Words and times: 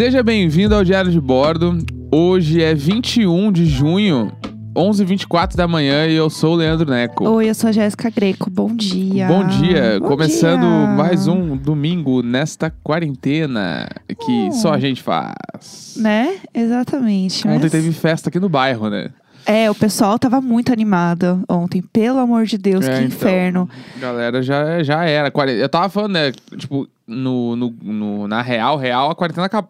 Seja 0.00 0.22
bem-vindo 0.22 0.74
ao 0.74 0.82
Diário 0.82 1.10
de 1.10 1.20
Bordo. 1.20 1.76
Hoje 2.10 2.62
é 2.62 2.74
21 2.74 3.52
de 3.52 3.66
junho, 3.66 4.32
11h24 4.74 5.54
da 5.56 5.68
manhã 5.68 6.06
e 6.06 6.14
eu 6.14 6.30
sou 6.30 6.54
o 6.54 6.56
Leandro 6.56 6.90
Neco. 6.90 7.28
Oi, 7.28 7.50
eu 7.50 7.54
sou 7.54 7.68
a 7.68 7.72
Jéssica 7.72 8.08
Greco. 8.08 8.48
Bom 8.48 8.74
dia. 8.74 9.26
Bom 9.26 9.46
dia, 9.46 9.98
Bom 10.00 10.08
começando 10.08 10.62
dia. 10.62 10.96
mais 10.96 11.26
um 11.28 11.54
domingo 11.54 12.22
nesta 12.22 12.70
quarentena 12.82 13.90
que 14.24 14.32
Hum. 14.32 14.52
só 14.52 14.72
a 14.72 14.78
gente 14.80 15.02
faz. 15.02 15.96
Né? 15.98 16.38
Exatamente. 16.54 17.46
Ontem 17.46 17.64
mas- 17.64 17.70
teve 17.72 17.92
festa 17.92 18.30
aqui 18.30 18.40
no 18.40 18.48
bairro, 18.48 18.88
né? 18.88 19.10
É, 19.44 19.70
o 19.70 19.74
pessoal 19.74 20.18
tava 20.18 20.40
muito 20.40 20.72
animado 20.72 21.44
ontem. 21.46 21.82
Pelo 21.82 22.20
amor 22.20 22.46
de 22.46 22.56
Deus, 22.56 22.86
É, 22.86 22.88
que 23.00 23.04
então. 23.04 23.06
inferno. 23.06 23.68
Galera, 24.00 24.40
já, 24.42 24.82
já 24.82 25.04
era. 25.04 25.30
Eu 25.50 25.68
tava 25.68 25.90
falando, 25.90 26.12
né? 26.12 26.32
Tipo, 26.56 26.88
no, 27.06 27.54
no, 27.54 27.74
no- 27.82 28.26
na 28.28 28.40
real, 28.40 28.78
real, 28.78 29.10
a 29.10 29.14
quarentena 29.14 29.44
aca- 29.44 29.68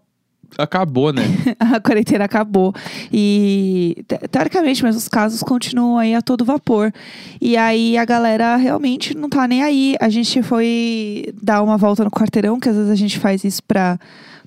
acabou, 0.58 1.12
né? 1.12 1.22
A 1.58 1.80
quarentena 1.80 2.24
acabou. 2.24 2.74
E, 3.12 4.04
te- 4.06 4.28
teoricamente, 4.28 4.82
mas 4.82 4.96
os 4.96 5.08
casos 5.08 5.42
continuam 5.42 5.98
aí 5.98 6.14
a 6.14 6.22
todo 6.22 6.44
vapor. 6.44 6.92
E 7.40 7.56
aí 7.56 7.96
a 7.96 8.04
galera 8.04 8.56
realmente 8.56 9.16
não 9.16 9.28
tá 9.28 9.46
nem 9.46 9.62
aí. 9.62 9.96
A 10.00 10.08
gente 10.08 10.42
foi 10.42 11.32
dar 11.42 11.62
uma 11.62 11.76
volta 11.76 12.04
no 12.04 12.10
quarteirão, 12.10 12.58
que 12.60 12.68
às 12.68 12.76
vezes 12.76 12.90
a 12.90 12.94
gente 12.96 13.18
faz 13.18 13.44
isso 13.44 13.62
pra 13.62 13.98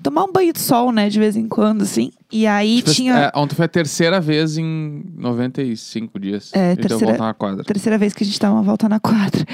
tomar 0.01 0.23
um 0.25 0.31
banho 0.31 0.51
de 0.53 0.59
sol, 0.59 0.91
né? 0.91 1.09
De 1.09 1.19
vez 1.19 1.35
em 1.35 1.47
quando, 1.47 1.83
assim. 1.83 2.11
E 2.35 2.47
aí 2.47 2.77
Tipo, 2.77 2.91
tinha. 2.91 3.13
é, 3.15 3.31
ontem 3.35 3.53
foi 3.55 3.65
a 3.65 3.69
terceira 3.69 4.19
vez 4.19 4.57
em 4.57 5.03
95 5.15 6.19
dias. 6.19 6.49
É, 6.53 6.71
Então 6.73 6.87
terceira- 6.87 7.05
voltar 7.13 7.25
na 7.25 7.33
quadra. 7.35 7.63
Terceira 7.63 7.97
vez 7.97 8.11
que 8.13 8.23
a 8.23 8.25
gente 8.25 8.39
dá 8.39 8.51
uma 8.51 8.63
volta 8.63 8.89
na 8.89 8.99
quadra. 8.99 9.45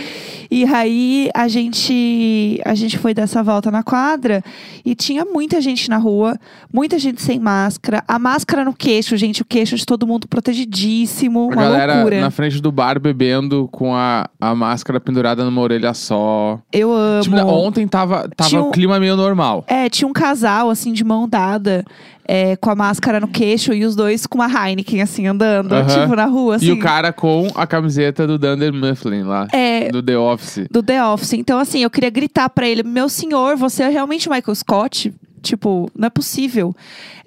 E 0.50 0.64
aí 0.66 1.30
a 1.36 1.48
gente 1.48 2.60
a 2.66 2.74
gente 2.74 2.98
foi 2.98 3.14
dessa 3.14 3.44
volta 3.44 3.70
na 3.70 3.84
quadra 3.84 4.42
e 4.86 4.96
tinha 4.96 5.26
muita 5.26 5.60
gente 5.62 5.90
na 5.90 5.98
rua, 5.98 6.38
muita 6.74 6.98
gente 6.98 7.22
sem 7.22 7.38
máscara, 7.40 8.04
a 8.08 8.18
máscara 8.18 8.64
no 8.64 8.74
queixo, 8.74 9.16
gente, 9.18 9.42
o 9.42 9.46
queixo 9.46 9.76
de 9.76 9.86
todo 9.86 10.08
mundo 10.08 10.28
protegidíssimo, 10.28 11.42
A 11.42 11.46
uma 11.48 11.56
galera 11.56 11.94
loucura. 11.96 12.22
na 12.22 12.32
frente 12.32 12.62
do 12.62 12.72
bar 12.72 13.00
bebendo 13.00 13.68
com 13.72 13.94
a, 13.96 14.28
a 14.40 14.56
máscara 14.56 15.00
pendurada 15.00 15.44
numa 15.44 15.62
orelha 15.62 15.94
só. 15.94 16.60
Eu 16.72 16.94
amo. 16.94 17.24
Tipo, 17.24 17.36
ontem 17.38 17.88
tava, 17.88 18.28
tava 18.36 18.50
Tinha 18.50 18.62
um- 18.64 18.72
clima 18.72 19.00
meio 19.00 19.16
normal. 19.16 19.64
É, 19.68 19.90
tinha 19.90 20.08
um 20.08 20.14
casal 20.14 20.70
assim 20.70 20.94
de 20.94 21.04
mão 21.04 21.28
dada. 21.28 21.84
É, 22.32 22.56
com 22.58 22.70
a 22.70 22.76
máscara 22.76 23.20
no 23.20 23.28
queixo 23.28 23.74
e 23.74 23.84
os 23.84 23.96
dois 23.96 24.28
com 24.28 24.38
uma 24.38 24.46
Heineken, 24.46 25.02
assim, 25.02 25.26
andando, 25.26 25.74
Aham. 25.74 25.88
tipo, 26.04 26.16
na 26.16 26.26
rua, 26.26 26.58
assim. 26.58 26.68
E 26.68 26.72
o 26.72 26.78
cara 26.78 27.12
com 27.12 27.48
a 27.56 27.66
camiseta 27.66 28.28
do 28.28 28.38
Dunder 28.38 28.72
Mifflin 28.72 29.24
lá. 29.24 29.48
É, 29.52 29.90
Do 29.90 30.04
The 30.04 30.16
Office. 30.16 30.68
do 30.70 30.84
The 30.84 31.04
Office. 31.04 31.34
Então, 31.34 31.58
assim, 31.58 31.82
eu 31.82 31.90
queria 31.90 32.12
gritar 32.12 32.48
pra 32.50 32.70
ele: 32.70 32.84
Meu 32.84 33.10
senhor, 33.10 33.58
você 33.58 33.82
é 33.82 33.90
realmente 33.90 34.30
o 34.30 34.32
Michael 34.32 34.54
Scott? 34.54 35.12
Tipo, 35.42 35.90
não 35.98 36.06
é 36.06 36.10
possível. 36.12 36.76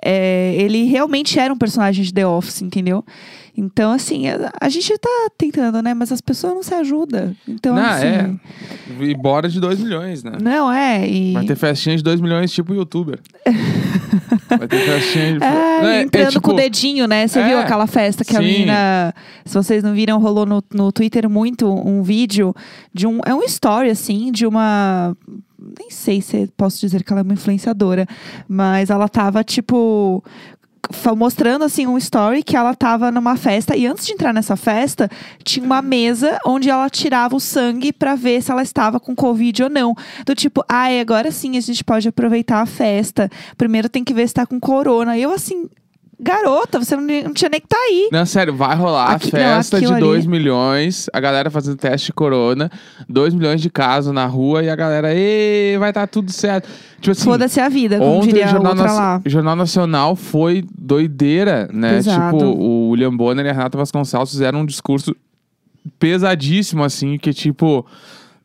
É, 0.01 0.55
ele 0.57 0.85
realmente 0.85 1.37
era 1.37 1.53
um 1.53 1.59
personagem 1.59 2.05
de 2.05 2.15
The 2.15 2.25
Office, 2.25 2.63
entendeu? 2.63 3.05
Então, 3.57 3.91
assim, 3.93 4.29
a, 4.29 4.53
a 4.61 4.69
gente 4.69 4.97
tá 4.99 5.29
tentando, 5.37 5.83
né? 5.83 5.95
Mas 5.95 6.13
as 6.13 6.21
pessoas 6.21 6.55
não 6.55 6.63
se 6.63 6.75
ajudam. 6.75 7.35
Então, 7.49 7.75
não, 7.75 7.83
assim. 7.83 8.07
é. 8.07 8.31
E 9.01 9.15
bora 9.15 9.49
de 9.49 9.59
2 9.61 9.81
milhões, 9.81 10.23
né? 10.23 10.33
Não, 10.41 10.71
é. 10.73 11.09
E... 11.09 11.33
Vai 11.33 11.45
ter 11.45 11.57
festinha 11.57 11.97
de 11.97 12.03
2 12.05 12.21
milhões, 12.21 12.53
tipo 12.53 12.73
youtuber. 12.73 13.19
Vai 14.63 14.69
ter 14.69 14.79
festinha 14.87 15.33
de. 15.39 15.45
É, 15.45 15.83
Não, 15.83 15.89
é- 15.89 16.03
entrando 16.03 16.27
é 16.27 16.31
tipo- 16.31 16.41
com 16.43 16.53
o 16.53 16.57
dedinho, 16.57 17.07
né? 17.07 17.27
Você 17.27 17.41
É, 17.41 17.49
viu 17.49 17.59
aquela 17.59 17.87
festa 17.87 18.25
que 18.25 18.37
a 18.37 18.41
sim. 18.41 18.47
menina. 18.47 19.15
Se 19.45 19.55
vocês 19.55 19.83
não 19.83 19.93
viram, 19.93 20.21
rolou 20.21 20.47
no, 20.47 20.63
no 20.73 20.93
Twitter 20.93 21.29
muito 21.29 21.67
um 21.69 22.03
vídeo 22.03 22.55
de 22.95 23.07
um. 23.07 23.21
É 23.27 23.35
um 23.35 23.43
story, 23.43 23.91
assim, 23.91 24.31
de 24.31 24.47
uma. 24.47 25.17
Nem 25.79 25.91
sei 25.91 26.21
se 26.21 26.49
posso 26.57 26.81
dizer 26.81 27.03
que 27.05 27.13
ela 27.13 27.21
é 27.21 27.23
uma 27.25 27.35
influenciadora, 27.35 28.07
mas 28.49 28.91
ela 28.91 29.09
tava, 29.09 29.43
tipo. 29.45 30.23
Mostrando 31.17 31.65
assim 31.65 31.87
um 31.87 31.97
story 31.97 32.43
que 32.43 32.57
ela 32.57 32.75
tava 32.75 33.11
numa 33.11 33.37
festa 33.37 33.77
e 33.77 33.87
antes 33.87 34.07
de 34.07 34.13
entrar 34.13 34.33
nessa 34.33 34.57
festa 34.57 35.09
tinha 35.45 35.65
uma 35.65 35.81
mesa 35.81 36.39
onde 36.45 36.69
ela 36.69 36.89
tirava 36.91 37.35
o 37.37 37.41
sangue 37.41 37.93
pra 37.93 38.15
ver 38.15 38.43
se 38.43 38.51
ela 38.51 38.63
estava 38.63 39.01
com 39.01 39.15
covid 39.15 39.65
ou 39.65 39.71
não. 39.71 39.95
Do 40.27 40.35
tipo, 40.35 40.65
ai, 40.69 41.01
agora 41.01 41.31
sim 41.31 41.57
a 41.57 41.61
gente 41.61 41.83
pode 41.83 42.09
aproveitar 42.09 42.61
a 42.61 42.67
festa. 42.67 43.31
Primeiro 43.57 43.89
tem 43.89 44.05
que 44.05 44.15
ver 44.15 44.29
se 44.29 44.35
tá 44.35 44.47
com 44.47 44.61
corona. 44.61 45.17
Eu 45.17 45.33
assim, 45.33 45.69
garota, 46.23 46.79
você 46.79 46.95
não, 46.95 47.03
não 47.03 47.33
tinha 47.35 47.49
nem 47.49 47.61
que 47.61 47.67
tá 47.67 47.77
aí. 47.77 48.09
Não, 48.13 48.25
sério, 48.25 48.55
vai 48.55 48.77
rolar 48.77 49.11
Aqui- 49.13 49.33
não, 49.33 49.41
festa 49.41 49.79
de 49.79 49.87
aquilo 49.87 50.01
2 50.01 50.21
ali- 50.21 50.29
milhões, 50.29 51.07
a 51.13 51.19
galera 51.21 51.51
fazendo 51.51 51.77
teste 51.77 52.07
de 52.07 52.13
corona, 52.13 52.71
2 53.09 53.35
milhões 53.35 53.61
de 53.61 53.69
casos 53.69 54.13
na 54.15 54.25
rua 54.27 54.63
e 54.63 54.71
a 54.71 54.77
galera, 54.77 55.09
"Ê, 55.13 55.77
vai 55.79 55.91
estar 55.91 56.07
tudo 56.07 56.31
certo. 56.31 56.69
Tipo 57.01 57.11
assim, 57.11 57.25
Foda-se 57.25 57.61
a 57.61 57.69
vida, 57.69 57.99
como 57.99 58.11
ontem 58.19 58.29
diria 58.29 58.45
o 58.45 58.49
a 58.49 58.51
Jornal, 58.53 58.73
outra 58.73 58.87
Naci- 58.87 58.97
lá. 58.99 59.23
Jornal 59.27 59.57
Nacional 59.57 60.17
foi 60.17 60.65
doideira, 60.79 61.69
né? 61.73 61.95
Pesado. 61.97 62.39
Tipo, 62.39 62.51
o 62.51 62.91
William 62.91 63.17
Bonner 63.17 63.45
e 63.45 63.49
a 63.49 63.53
Renata 63.53 63.77
Vasconcelos 63.77 64.31
fizeram 64.31 64.61
um 64.61 64.67
discurso 64.67 65.15
pesadíssimo, 65.99 66.85
assim, 66.85 67.19
que 67.19 67.33
tipo, 67.33 67.85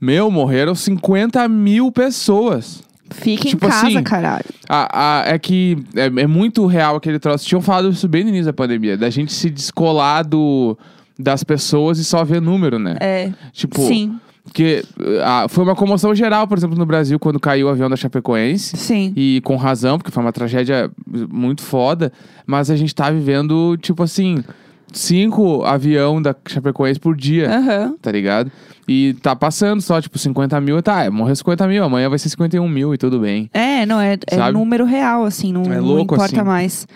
meu, 0.02 0.30
morreram 0.32 0.74
50 0.76 1.48
mil 1.48 1.92
pessoas. 1.92 2.84
Fica 3.10 3.44
tipo 3.50 3.66
em 3.66 3.70
casa, 3.70 3.88
assim, 3.88 4.04
caralho. 4.04 4.46
A, 4.70 5.22
a- 5.22 5.28
é 5.28 5.40
que 5.40 5.78
é, 5.96 6.06
é 6.06 6.28
muito 6.28 6.66
real 6.66 6.96
aquele 6.96 7.20
troço. 7.20 7.46
Tinham 7.46 7.62
falado 7.62 7.90
isso 7.90 8.08
bem 8.08 8.24
no 8.24 8.30
início 8.30 8.46
da 8.48 8.54
pandemia, 8.54 8.98
da 8.98 9.10
gente 9.10 9.32
se 9.34 9.50
descolar 9.50 10.28
do, 10.28 10.78
das 11.18 11.44
pessoas 11.44 11.98
e 12.00 12.04
só 12.04 12.24
ver 12.24 12.42
número, 12.42 12.78
né? 12.80 12.96
É, 13.00 13.32
Tipo, 13.54 13.82
sim, 13.88 14.20
que 14.54 14.84
ah, 15.24 15.46
foi 15.50 15.64
uma 15.64 15.76
comoção 15.76 16.14
geral, 16.16 16.48
por 16.48 16.58
exemplo, 16.58 16.78
no 16.78 16.86
Brasil, 16.86 17.20
quando 17.20 17.40
caiu 17.40 17.68
o 17.68 17.70
avião 17.70 17.90
da 17.90 17.96
Chapecoense. 17.96 18.76
sim. 18.78 19.14
E 19.16 19.42
com 19.44 19.56
razão, 19.56 19.98
porque 19.98 20.12
foi 20.12 20.24
uma 20.24 20.32
tragédia 20.32 20.90
muito 21.30 21.62
foda. 21.62 22.12
Mas 22.46 22.70
a 22.70 22.76
gente 22.76 22.94
tá 22.96 23.10
vivendo, 23.12 23.78
tipo 23.78 24.04
assim, 24.04 24.44
cinco 24.92 25.64
avião 25.64 26.22
da 26.22 26.36
Chapecoense 26.48 27.00
por 27.00 27.16
dia, 27.16 27.50
Aham. 27.50 27.96
tá 28.02 28.12
ligado? 28.12 28.52
E 28.88 29.16
tá 29.22 29.36
passando 29.36 29.82
só, 29.82 30.02
tipo, 30.02 30.18
50 30.18 30.62
mil. 30.62 30.82
Tá, 30.82 31.12
morreu 31.12 31.36
50 31.36 31.68
mil, 31.68 31.84
amanhã 31.84 32.10
vai 32.10 32.18
ser 32.18 32.30
51 32.30 32.68
mil 32.70 32.94
e 32.94 32.98
tudo 32.98 33.20
bem. 33.20 33.50
É, 33.54 33.86
não, 33.86 34.00
é, 34.00 34.18
é 34.28 34.52
número 34.52 34.86
real, 34.86 35.26
assim, 35.26 35.52
não, 35.52 35.64
É 35.64 35.82
não 35.82 36.00
importa 36.00 36.24
assim. 36.38 36.42
mais. 36.42 36.88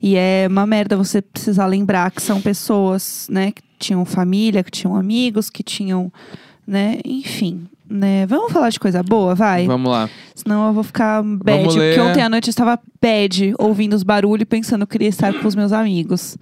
E 0.00 0.14
é 0.14 0.46
uma 0.48 0.66
merda 0.66 0.96
você 0.96 1.22
precisar 1.22 1.66
lembrar 1.66 2.10
que 2.10 2.22
são 2.22 2.40
pessoas, 2.40 3.26
né, 3.30 3.50
que 3.50 3.62
tinham 3.78 4.04
família, 4.04 4.62
que 4.62 4.70
tinham 4.70 4.94
amigos, 4.94 5.48
que 5.50 5.62
tinham, 5.62 6.12
né, 6.66 6.98
enfim. 7.04 7.66
Né? 7.90 8.26
Vamos 8.26 8.52
falar 8.52 8.68
de 8.68 8.78
coisa 8.78 9.02
boa, 9.02 9.34
vai? 9.34 9.66
Vamos 9.66 9.90
lá. 9.90 10.10
Senão 10.34 10.68
eu 10.68 10.74
vou 10.74 10.84
ficar 10.84 11.22
bad. 11.22 11.64
Porque 11.64 11.98
ontem 11.98 12.22
à 12.22 12.28
noite 12.28 12.48
eu 12.48 12.50
estava 12.50 12.78
bad, 13.00 13.54
ouvindo 13.58 13.94
os 13.94 14.02
barulhos 14.02 14.42
e 14.42 14.46
pensando 14.46 14.80
que 14.80 14.82
eu 14.82 14.98
queria 14.98 15.08
estar 15.08 15.32
com 15.32 15.48
os 15.48 15.54
meus 15.54 15.72
amigos. 15.72 16.36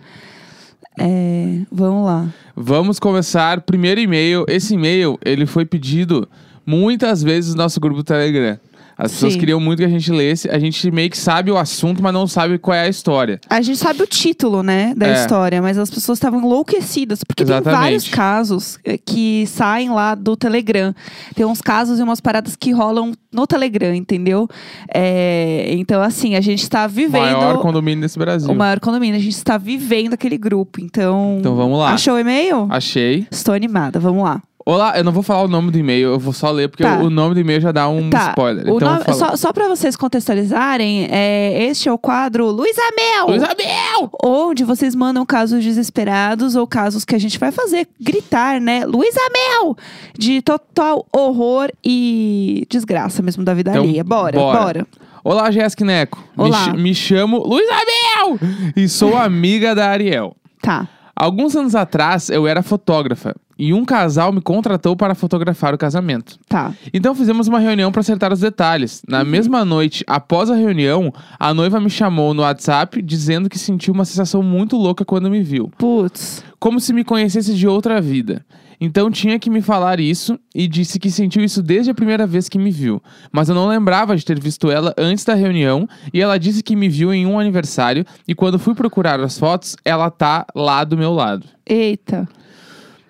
É, 0.98 1.60
vamos 1.70 2.06
lá. 2.06 2.28
Vamos 2.54 2.98
começar. 2.98 3.60
Primeiro 3.60 4.00
e-mail. 4.00 4.44
Esse 4.48 4.74
e-mail, 4.74 5.18
ele 5.24 5.46
foi 5.46 5.64
pedido 5.64 6.28
muitas 6.64 7.22
vezes 7.22 7.54
no 7.54 7.62
nosso 7.62 7.78
grupo 7.80 7.98
do 7.98 8.04
Telegram. 8.04 8.58
As 8.98 9.12
pessoas 9.12 9.34
Sim. 9.34 9.38
queriam 9.40 9.60
muito 9.60 9.78
que 9.80 9.84
a 9.84 9.88
gente 9.88 10.10
lesse. 10.10 10.48
A 10.48 10.58
gente 10.58 10.90
meio 10.90 11.10
que 11.10 11.18
sabe 11.18 11.50
o 11.50 11.56
assunto, 11.58 12.02
mas 12.02 12.14
não 12.14 12.26
sabe 12.26 12.58
qual 12.58 12.74
é 12.74 12.82
a 12.82 12.88
história. 12.88 13.38
A 13.50 13.60
gente 13.60 13.78
sabe 13.78 14.02
o 14.02 14.06
título, 14.06 14.62
né, 14.62 14.94
da 14.96 15.08
É. 15.08 15.20
história, 15.20 15.60
mas 15.60 15.76
as 15.76 15.90
pessoas 15.90 16.16
estavam 16.16 16.40
enlouquecidas. 16.40 17.22
Porque 17.22 17.44
tem 17.44 17.54
Exatamente. 17.54 17.78
vários 17.80 18.08
casos 18.08 18.78
eh, 18.84 18.96
que 18.96 19.46
saem 19.48 19.90
lá 19.90 20.14
do 20.14 20.34
Telegram. 20.36 20.94
Tem 21.34 21.44
uns 21.44 21.60
casos 21.60 21.98
e 21.98 22.02
umas 22.02 22.20
paradas 22.20 22.56
que 22.56 22.72
rolam 22.72 23.12
no 23.30 23.46
Telegram, 23.46 23.94
entendeu? 23.94 24.48
É, 24.92 25.66
então, 25.74 26.00
assim, 26.00 26.34
a 26.34 26.40
gente 26.40 26.62
está 26.62 26.86
vivendo. 26.86 27.20
Maior 27.36 27.58
condomínio 27.60 28.00
desse 28.00 28.18
Brasil. 28.18 28.50
O 28.50 28.54
maior 28.54 28.80
condomínio. 28.80 29.16
A 29.16 29.22
gente 29.22 29.34
está 29.36 29.58
vivendo 29.58 30.14
aquele 30.14 30.38
grupo. 30.38 30.80
Então. 30.80 31.36
Então 31.40 31.54
vamos 31.54 31.78
lá. 31.78 31.90
Achou 31.90 32.14
o 32.14 32.18
e-mail? 32.18 32.66
Achei. 32.70 33.26
Estou 33.30 33.54
animada, 33.54 34.00
vamos 34.00 34.24
lá. 34.24 34.42
Olá, 34.68 34.98
eu 34.98 35.04
não 35.04 35.13
vou 35.13 35.22
falar 35.22 35.42
o 35.45 35.48
nome 35.48 35.71
do 35.71 35.78
e-mail, 35.78 36.09
eu 36.09 36.18
vou 36.18 36.33
só 36.33 36.51
ler, 36.51 36.68
porque 36.68 36.83
Tá. 36.83 36.98
o 36.98 37.09
nome 37.09 37.34
do 37.34 37.41
e-mail 37.41 37.60
já 37.60 37.71
dá 37.71 37.89
um 37.89 38.10
Tá. 38.10 38.30
spoiler. 38.30 38.66
Então 38.68 38.95
nome- 38.95 39.15
só, 39.15 39.36
só 39.36 39.53
para 39.53 39.68
vocês 39.68 39.95
contextualizarem, 39.95 41.07
é, 41.09 41.66
este 41.66 41.89
é 41.89 41.92
o 41.92 41.97
quadro 41.97 42.51
Luísa 42.51 42.83
Mel! 42.97 43.28
Luísa 43.28 43.47
Mel! 43.57 44.10
Onde 44.24 44.65
vocês 44.65 44.97
mandam 44.97 45.24
casos 45.24 45.63
desesperados 45.63 46.57
ou 46.57 46.66
casos 46.66 47.04
que 47.04 47.15
a 47.15 47.18
gente 47.18 47.39
vai 47.39 47.53
fazer 47.53 47.86
gritar, 48.01 48.60
né? 48.60 48.84
Luísa 48.84 49.21
Mel! 49.33 49.77
De 50.18 50.42
total 50.42 51.07
horror 51.16 51.71
e 51.84 52.66
desgraça 52.69 53.22
mesmo 53.22 53.45
da 53.45 53.54
vida 53.54 53.71
Então, 53.71 53.84
alheia. 53.84 54.03
Bora, 54.03 54.36
bora. 54.36 54.59
bora. 54.60 54.86
Olá, 55.22 55.48
Jéssica 55.53 55.84
Neco. 55.84 56.19
Me 56.36 56.45
Olá. 56.45 56.65
ch- 56.65 56.72
Me, 56.77 56.92
chamo 56.92 57.39
Luísa 57.39 57.72
Mel! 57.72 58.36
E 58.74 58.89
sou 58.89 59.16
amiga 59.16 59.77
da 59.77 59.89
Ariel. 59.91 60.34
Tá. 60.60 60.89
Alguns 61.15 61.54
anos 61.54 61.77
atrás, 61.77 62.28
eu 62.30 62.48
era 62.48 62.65
fotógrafa 62.65 63.33
e 63.58 63.72
um 63.72 63.84
casal 63.84 64.32
me 64.32 64.41
contratou 64.41 64.97
para 64.97 65.14
fotografar 65.14 65.74
o 65.74 65.78
casamento. 65.78 66.38
Tá. 66.48 66.72
Então 66.92 67.14
fizemos 67.14 67.48
uma 67.48 67.58
reunião 67.58 67.91
para 67.91 68.00
acertar 68.00 68.32
os 68.32 68.41
detalhes. 68.41 69.03
Na 69.08 69.24
mesma 69.24 69.64
noite, 69.64 70.04
após 70.06 70.50
a 70.50 70.54
reunião, 70.54 71.12
a 71.38 71.54
noiva 71.54 71.80
me 71.80 71.91
chamou 71.91 72.34
no 72.34 72.42
WhatsApp 72.42 73.00
dizendo 73.03 73.48
que 73.48 73.58
sentiu 73.58 73.94
uma 73.94 74.04
sensação 74.04 74.42
muito 74.42 74.76
louca 74.76 75.04
quando 75.04 75.30
me 75.30 75.42
viu, 75.42 75.70
Putz. 75.78 76.44
como 76.58 76.80
se 76.80 76.92
me 76.92 77.04
conhecesse 77.04 77.54
de 77.54 77.66
outra 77.66 78.00
vida. 78.00 78.44
Então 78.80 79.10
tinha 79.10 79.38
que 79.38 79.48
me 79.48 79.62
falar 79.62 80.00
isso 80.00 80.38
e 80.54 80.68
disse 80.68 80.98
que 80.98 81.10
sentiu 81.10 81.42
isso 81.42 81.62
desde 81.62 81.91
a 81.91 81.94
primeira 81.94 82.26
vez 82.26 82.48
que 82.48 82.59
me 82.59 82.70
viu. 82.70 83.02
Mas 83.32 83.48
eu 83.48 83.54
não 83.54 83.68
lembrava 83.68 84.16
de 84.16 84.24
ter 84.24 84.38
visto 84.38 84.70
ela 84.70 84.94
antes 84.98 85.24
da 85.24 85.34
reunião 85.34 85.88
e 86.12 86.20
ela 86.20 86.38
disse 86.38 86.62
que 86.62 86.76
me 86.76 86.88
viu 86.88 87.12
em 87.12 87.26
um 87.26 87.38
aniversário 87.38 88.04
e 88.28 88.34
quando 88.34 88.59
fui 88.59 88.74
procurar 88.74 89.18
as 89.20 89.38
fotos, 89.38 89.76
ela 89.84 90.10
tá 90.10 90.47
lá 90.54 90.84
do 90.84 90.97
meu 90.97 91.12
lado. 91.12 91.47
Eita. 91.64 92.28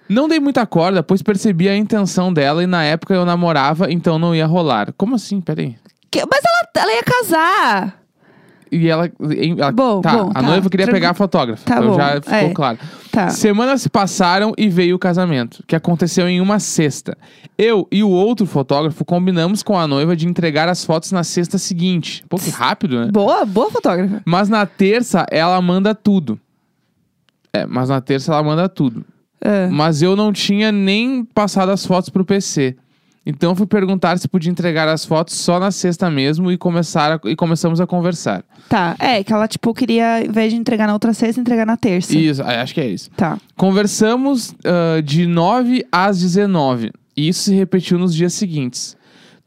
Não 0.08 0.29
dei 0.29 0.38
muita 0.41 0.64
corda, 0.67 1.03
pois 1.03 1.23
percebi 1.23 1.69
a 1.69 1.76
intenção 1.76 2.32
dela 2.32 2.62
e 2.62 2.67
na 2.67 2.85
época 2.85 3.14
eu 3.14 3.25
namorava, 3.25 3.91
então 3.91 4.19
não 4.19 4.35
ia 4.35 4.47
rolar. 4.47 4.93
Como 4.97 5.14
assim? 5.17 5.41
Peraí. 5.41 5.76
Que- 6.11 6.23
Mas 6.31 6.41
ela, 6.44 6.69
ela 6.85 6.94
ia 6.97 7.03
casar. 7.03 8.03
E 8.70 8.88
ela. 8.88 9.08
em- 9.31 9.58
ela- 9.61 9.70
Bom, 9.73 10.00
tá, 10.00 10.12
bom, 10.17 10.31
a 10.31 10.35
tá. 10.35 10.43
noiva 10.43 10.69
queria 10.69 10.87
Tranquilo. 10.87 11.03
pegar 11.03 11.11
a 11.11 11.14
fotógrafa. 11.14 11.64
Tá 11.64 11.76
então 11.76 11.88
bom, 11.91 11.97
já 11.97 12.14
ficou 12.20 12.35
é. 12.37 12.53
claro. 12.53 12.79
Tá. 13.12 13.31
Semanas 13.31 13.82
se 13.82 13.88
passaram 13.88 14.53
e 14.58 14.69
veio 14.69 14.97
o 14.97 14.99
casamento, 14.99 15.62
que 15.67 15.75
aconteceu 15.76 16.29
em 16.29 16.41
uma 16.41 16.59
sexta. 16.59 17.17
Eu 17.56 17.87
e 17.93 18.02
o 18.02 18.11
outro 18.11 18.44
fotógrafo 18.44 19.05
combinamos 19.05 19.62
com 19.62 19.79
a 19.79 19.87
noiva 19.87 20.17
de 20.17 20.26
entregar 20.26 20.69
as 20.69 20.85
fotos 20.85 21.12
na 21.12 21.23
sexta 21.25 21.59
seguinte. 21.59 22.25
Pô, 22.29 22.37
que 22.38 22.50
rápido, 22.50 23.00
né? 23.00 23.09
Boa, 23.12 23.44
boa 23.44 23.70
fotógrafa. 23.70 24.20
Mas 24.25 24.49
na 24.49 24.67
terça 24.67 25.25
ela 25.31 25.61
manda 25.62 25.94
tudo. 25.94 26.38
É, 27.52 27.64
mas 27.67 27.88
na 27.88 28.00
terça 28.00 28.32
ela 28.32 28.43
manda 28.43 28.69
tudo. 28.69 29.05
Ah. 29.46 29.69
Mas 29.70 30.02
eu 30.02 30.16
não 30.16 30.32
tinha 30.32 30.72
nem 30.72 31.25
passado 31.25 31.70
as 31.70 31.84
fotos 31.87 32.08
pro 32.10 32.25
PC. 32.25 32.76
Então 33.28 33.56
fui 33.56 33.66
perguntar 33.66 34.16
se 34.19 34.28
podia 34.28 34.52
entregar 34.52 34.87
as 34.88 35.04
fotos 35.04 35.34
só 35.34 35.58
na 35.58 35.72
sexta 35.72 36.08
mesmo 36.08 36.50
e, 36.52 36.56
começar 36.56 37.12
a- 37.14 37.28
e 37.28 37.34
começamos 37.34 37.81
a 37.81 37.87
conversar. 37.87 38.44
Tá. 38.69 38.94
É, 39.00 39.25
que 39.25 39.32
ela, 39.32 39.48
tipo, 39.48 39.75
queria, 39.75 40.19
ao 40.19 40.25
invés 40.26 40.52
de 40.52 40.58
entregar 40.58 40.87
na 40.87 40.93
outra 40.93 41.12
sexta, 41.12 41.40
entregar 41.40 41.66
na 41.66 41.76
terça. 41.76 42.16
Isso, 42.16 42.40
é, 42.43 42.60
acho 42.60 42.72
que 42.72 42.81
é 42.81 42.87
isso. 42.87 43.10
Tá. 43.16 43.37
Conversamos 43.56 44.54
ah, 44.64 45.00
de 45.02 45.26
9 45.26 45.84
às 45.90 46.20
19. 46.20 46.92
E 47.16 47.28
isso 47.28 47.44
se 47.44 47.54
repetiu 47.54 47.99
nos 47.99 48.14
dias 48.14 48.32
seguintes. 48.32 48.96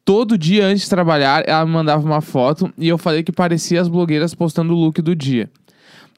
Todo 0.03 0.37
dia 0.37 0.65
antes 0.65 0.83
de 0.83 0.89
trabalhar, 0.89 1.43
ela 1.47 1.65
me 1.65 1.71
mandava 1.71 2.05
uma 2.05 2.19
foto 2.21 2.73
e 2.77 2.87
eu 2.87 2.97
falei 2.97 3.23
que 3.23 3.31
parecia 3.31 3.79
as 3.79 3.87
blogueiras 3.87 4.33
postando 4.35 4.73
o 4.73 4.75
look 4.75 5.01
do 5.01 5.15
dia. 5.15 5.49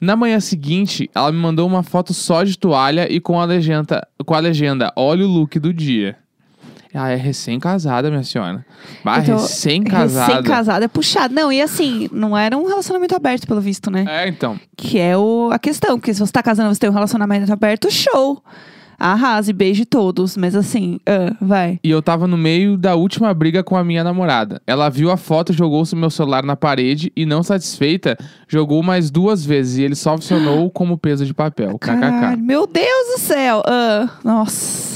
Na 0.02 0.16
manhã 0.16 0.40
seguinte, 0.40 1.08
ela 1.14 1.30
me 1.30 1.38
mandou 1.38 1.64
uma 1.64 1.84
foto 1.84 2.12
só 2.12 2.42
de 2.42 2.58
toalha 2.58 3.06
e 3.08 3.20
com 3.20 3.38
a 3.38 3.44
legenda, 3.44 4.04
com 4.26 4.34
a 4.34 4.40
legenda 4.40 4.92
Olha 4.96 5.24
o 5.24 5.28
look 5.28 5.60
do 5.60 5.72
dia. 5.72 6.16
Ela 6.92 7.12
é 7.12 7.14
recém-casada, 7.14 8.10
minha 8.10 8.24
senhora. 8.24 8.66
Bah, 9.04 9.20
Então, 9.20 9.36
recém-casada. 9.36 10.32
Recém-casada 10.32 10.84
é 10.86 10.88
puxado. 10.88 11.32
Não, 11.32 11.52
e 11.52 11.62
assim, 11.62 12.08
não 12.12 12.36
era 12.36 12.58
um 12.58 12.66
relacionamento 12.66 13.14
aberto, 13.14 13.46
pelo 13.46 13.60
visto, 13.60 13.92
né? 13.92 14.04
É, 14.08 14.28
então. 14.28 14.58
Que 14.76 14.98
é 14.98 15.16
o, 15.16 15.50
a 15.52 15.58
questão. 15.60 15.96
Porque 16.00 16.12
se 16.12 16.18
você 16.18 16.32
tá 16.32 16.42
casando 16.42 16.74
você 16.74 16.80
tem 16.80 16.90
um 16.90 16.92
relacionamento 16.92 17.52
aberto, 17.52 17.88
show. 17.88 18.42
Arrase, 18.98 19.52
beije 19.52 19.84
todos. 19.84 20.36
Mas 20.36 20.54
assim, 20.54 20.98
ah, 21.06 21.34
vai. 21.40 21.78
E 21.82 21.90
eu 21.90 22.02
tava 22.02 22.26
no 22.26 22.36
meio 22.36 22.76
da 22.76 22.94
última 22.94 23.32
briga 23.34 23.62
com 23.62 23.76
a 23.76 23.84
minha 23.84 24.04
namorada. 24.04 24.60
Ela 24.66 24.88
viu 24.88 25.10
a 25.10 25.16
foto, 25.16 25.52
jogou 25.52 25.82
o 25.82 25.96
meu 25.96 26.10
celular 26.10 26.42
na 26.44 26.56
parede 26.56 27.12
e, 27.16 27.26
não 27.26 27.42
satisfeita, 27.42 28.16
jogou 28.48 28.82
mais 28.82 29.10
duas 29.10 29.44
vezes. 29.44 29.78
E 29.78 29.82
ele 29.82 29.94
só 29.94 30.16
funcionou 30.16 30.70
como 30.72 30.96
peso 30.98 31.24
de 31.26 31.34
papel. 31.34 31.78
Caralho, 31.78 32.36
KKK. 32.36 32.42
meu 32.42 32.66
Deus 32.66 33.14
do 33.14 33.18
céu. 33.20 33.62
Ah, 33.66 34.08
nossa. 34.24 34.91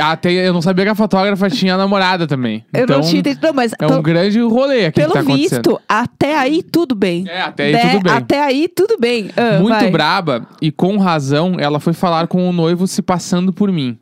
Até 0.00 0.32
eu 0.32 0.52
não 0.52 0.62
sabia 0.62 0.84
que 0.84 0.90
a 0.90 0.94
fotógrafa 0.94 1.50
tinha 1.50 1.76
namorada 1.76 2.26
também. 2.26 2.64
Eu 2.72 2.84
então, 2.84 2.98
não 3.00 3.08
tinha 3.08 3.20
entendido. 3.20 3.46
Não, 3.46 3.52
mas 3.54 3.72
é 3.72 3.76
pelo, 3.76 3.98
um 3.98 4.02
grande 4.02 4.40
rolê 4.40 4.86
aqui 4.86 5.00
pelo 5.00 5.12
que 5.12 5.18
tá 5.18 5.34
visto, 5.34 5.80
até 5.88 6.38
aí 6.38 6.62
tudo 6.62 6.94
bem. 6.94 7.24
É, 7.28 7.40
até 7.42 7.64
aí 7.64 7.72
Né? 7.72 7.90
tudo 7.90 8.02
bem. 8.02 8.12
Até 8.12 8.44
aí 8.44 8.68
tudo 8.68 8.96
bem. 8.98 9.30
Ah, 9.36 9.58
Muito 9.58 9.74
vai. 9.74 9.90
braba 9.90 10.46
e 10.60 10.70
com 10.70 10.96
razão, 10.96 11.56
ela 11.58 11.80
foi 11.80 11.92
falar 11.92 12.28
com 12.28 12.48
o 12.48 12.52
noivo 12.52 12.86
se 12.86 13.02
passando 13.02 13.52
por 13.52 13.72
mim. 13.72 13.98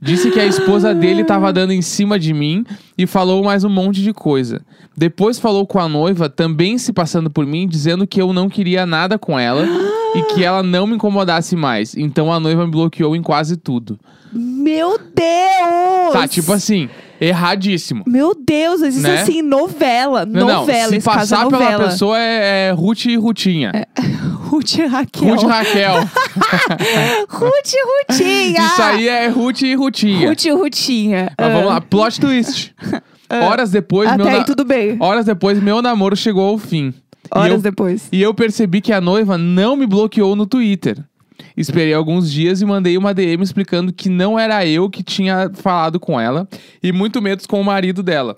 Disse 0.00 0.30
que 0.30 0.38
a 0.38 0.46
esposa 0.46 0.94
dele 0.94 1.24
tava 1.24 1.52
dando 1.52 1.72
em 1.72 1.82
cima 1.82 2.20
de 2.20 2.32
mim 2.32 2.64
e 2.96 3.04
falou 3.04 3.42
mais 3.42 3.64
um 3.64 3.68
monte 3.68 4.00
de 4.00 4.12
coisa. 4.12 4.62
Depois 4.96 5.40
falou 5.40 5.66
com 5.66 5.80
a 5.80 5.88
noiva, 5.88 6.28
também 6.28 6.78
se 6.78 6.92
passando 6.92 7.28
por 7.28 7.44
mim, 7.44 7.66
dizendo 7.66 8.06
que 8.06 8.22
eu 8.22 8.32
não 8.32 8.48
queria 8.48 8.86
nada 8.86 9.18
com 9.18 9.36
ela 9.36 9.66
e 10.14 10.22
que 10.34 10.44
ela 10.44 10.62
não 10.62 10.86
me 10.86 10.94
incomodasse 10.94 11.56
mais. 11.56 11.96
Então 11.96 12.32
a 12.32 12.38
noiva 12.38 12.64
me 12.64 12.70
bloqueou 12.70 13.16
em 13.16 13.22
quase 13.22 13.56
tudo. 13.56 13.98
Meu 14.32 14.98
Deus! 14.98 16.12
Tá, 16.12 16.26
tipo 16.28 16.52
assim, 16.52 16.88
erradíssimo. 17.20 18.04
Meu 18.06 18.34
Deus, 18.34 18.80
isso 18.82 19.00
Né? 19.00 19.20
assim, 19.22 19.42
novela. 19.42 20.24
Não, 20.26 20.46
novela, 20.46 20.82
não, 20.82 20.88
se 20.90 20.96
esse 20.96 21.04
caso 21.08 21.34
é 21.34 21.38
passar 21.38 21.46
pela 21.48 21.62
novela. 21.64 21.84
pessoa 21.90 22.18
é, 22.18 22.68
é 22.68 22.72
Ruth 22.72 23.04
e 23.06 23.16
Rutinha. 23.16 23.72
Ruth 24.48 24.76
e 24.78 24.86
Raquel. 24.86 25.28
Ruth 25.34 25.42
e 25.42 25.46
Raquel. 25.46 25.94
Ruth 27.28 27.72
e 27.72 28.12
Rutinha. 28.12 28.60
Isso 28.66 28.82
aí 28.82 29.08
é 29.08 29.28
Ruth 29.28 29.62
e 29.62 29.74
Rutinha. 29.74 30.28
Ruth 30.28 30.44
e 30.44 30.50
Rutinha. 30.50 31.32
Mas 31.38 31.46
Ah, 31.48 31.52
vamos 31.52 31.68
lá, 31.68 31.80
plot 31.80 32.20
twist. 32.20 32.74
Horas 33.30 33.70
depois, 33.70 34.08
Até 34.08 34.16
meu 34.22 34.28
aí 34.32 34.38
na- 34.38 34.44
tudo 34.44 34.64
bem. 34.64 34.96
Horas 35.00 35.26
depois, 35.26 35.62
meu 35.62 35.82
namoro 35.82 36.16
chegou 36.16 36.48
ao 36.48 36.56
fim. 36.56 36.94
e, 37.34 37.38
Horas 37.38 37.52
eu, 37.52 37.58
depois. 37.60 38.08
e 38.10 38.22
eu 38.22 38.32
percebi 38.32 38.80
que 38.80 38.90
a 38.90 39.02
noiva 39.02 39.36
não 39.36 39.76
me 39.76 39.86
bloqueou 39.86 40.34
no 40.34 40.46
Twitter. 40.46 40.96
Esperei 41.58 41.92
alguns 41.92 42.30
dias 42.30 42.62
e 42.62 42.64
mandei 42.64 42.96
uma 42.96 43.12
DM 43.12 43.42
explicando 43.42 43.92
que 43.92 44.08
não 44.08 44.38
era 44.38 44.64
eu 44.64 44.88
que 44.88 45.02
tinha 45.02 45.50
falado 45.54 45.98
com 45.98 46.20
ela 46.20 46.48
e 46.82 46.92
muito 46.92 47.20
menos 47.20 47.46
com 47.46 47.60
o 47.60 47.64
marido 47.64 48.02
dela. 48.02 48.36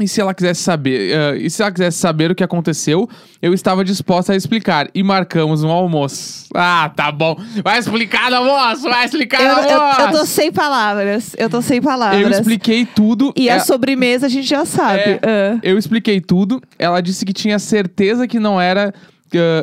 E 0.00 0.08
se 0.08 0.20
ela 0.20 0.34
quisesse 0.34 0.60
saber, 0.60 1.12
eh, 1.12 1.36
e 1.36 1.48
se 1.48 1.62
ela 1.62 1.70
quisesse 1.70 1.98
saber 1.98 2.28
o 2.28 2.34
que 2.34 2.42
aconteceu, 2.42 3.08
eu 3.40 3.54
estava 3.54 3.84
disposta 3.84 4.32
a 4.32 4.36
explicar 4.36 4.88
e 4.92 5.04
marcamos 5.04 5.62
um 5.62 5.70
almoço. 5.70 6.48
Ah, 6.52 6.90
tá 6.96 7.12
bom. 7.12 7.36
Vai 7.62 7.78
explicar 7.78 8.28
no 8.28 8.38
almoço, 8.38 8.82
vai 8.82 9.04
explicar 9.04 9.40
Eu, 9.40 9.54
no 9.54 9.70
eu, 9.70 9.80
almoço. 9.80 10.00
eu 10.00 10.10
tô 10.10 10.26
sem 10.26 10.50
palavras. 10.50 11.36
Eu 11.38 11.48
tô 11.48 11.62
sem 11.62 11.80
palavras. 11.80 12.20
Eu 12.20 12.28
expliquei 12.28 12.84
tudo. 12.84 13.32
E 13.36 13.48
a 13.48 13.60
sobremesa 13.60 14.26
a 14.26 14.28
gente 14.28 14.48
já 14.48 14.64
sabe. 14.64 14.98
É. 15.00 15.20
Ah. 15.22 15.58
Eu 15.62 15.78
expliquei 15.78 16.20
tudo. 16.20 16.60
Ela 16.76 17.00
disse 17.00 17.24
que 17.24 17.32
tinha 17.32 17.60
certeza 17.60 18.26
que 18.26 18.40
não 18.40 18.60
era 18.60 18.92
uh, 18.92 19.13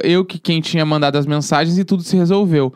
eu 0.03 0.25
que 0.25 0.39
quem 0.39 0.61
tinha 0.61 0.85
mandado 0.85 1.17
as 1.17 1.25
mensagens 1.25 1.77
e 1.77 1.83
tudo 1.83 2.03
se 2.03 2.15
resolveu. 2.15 2.73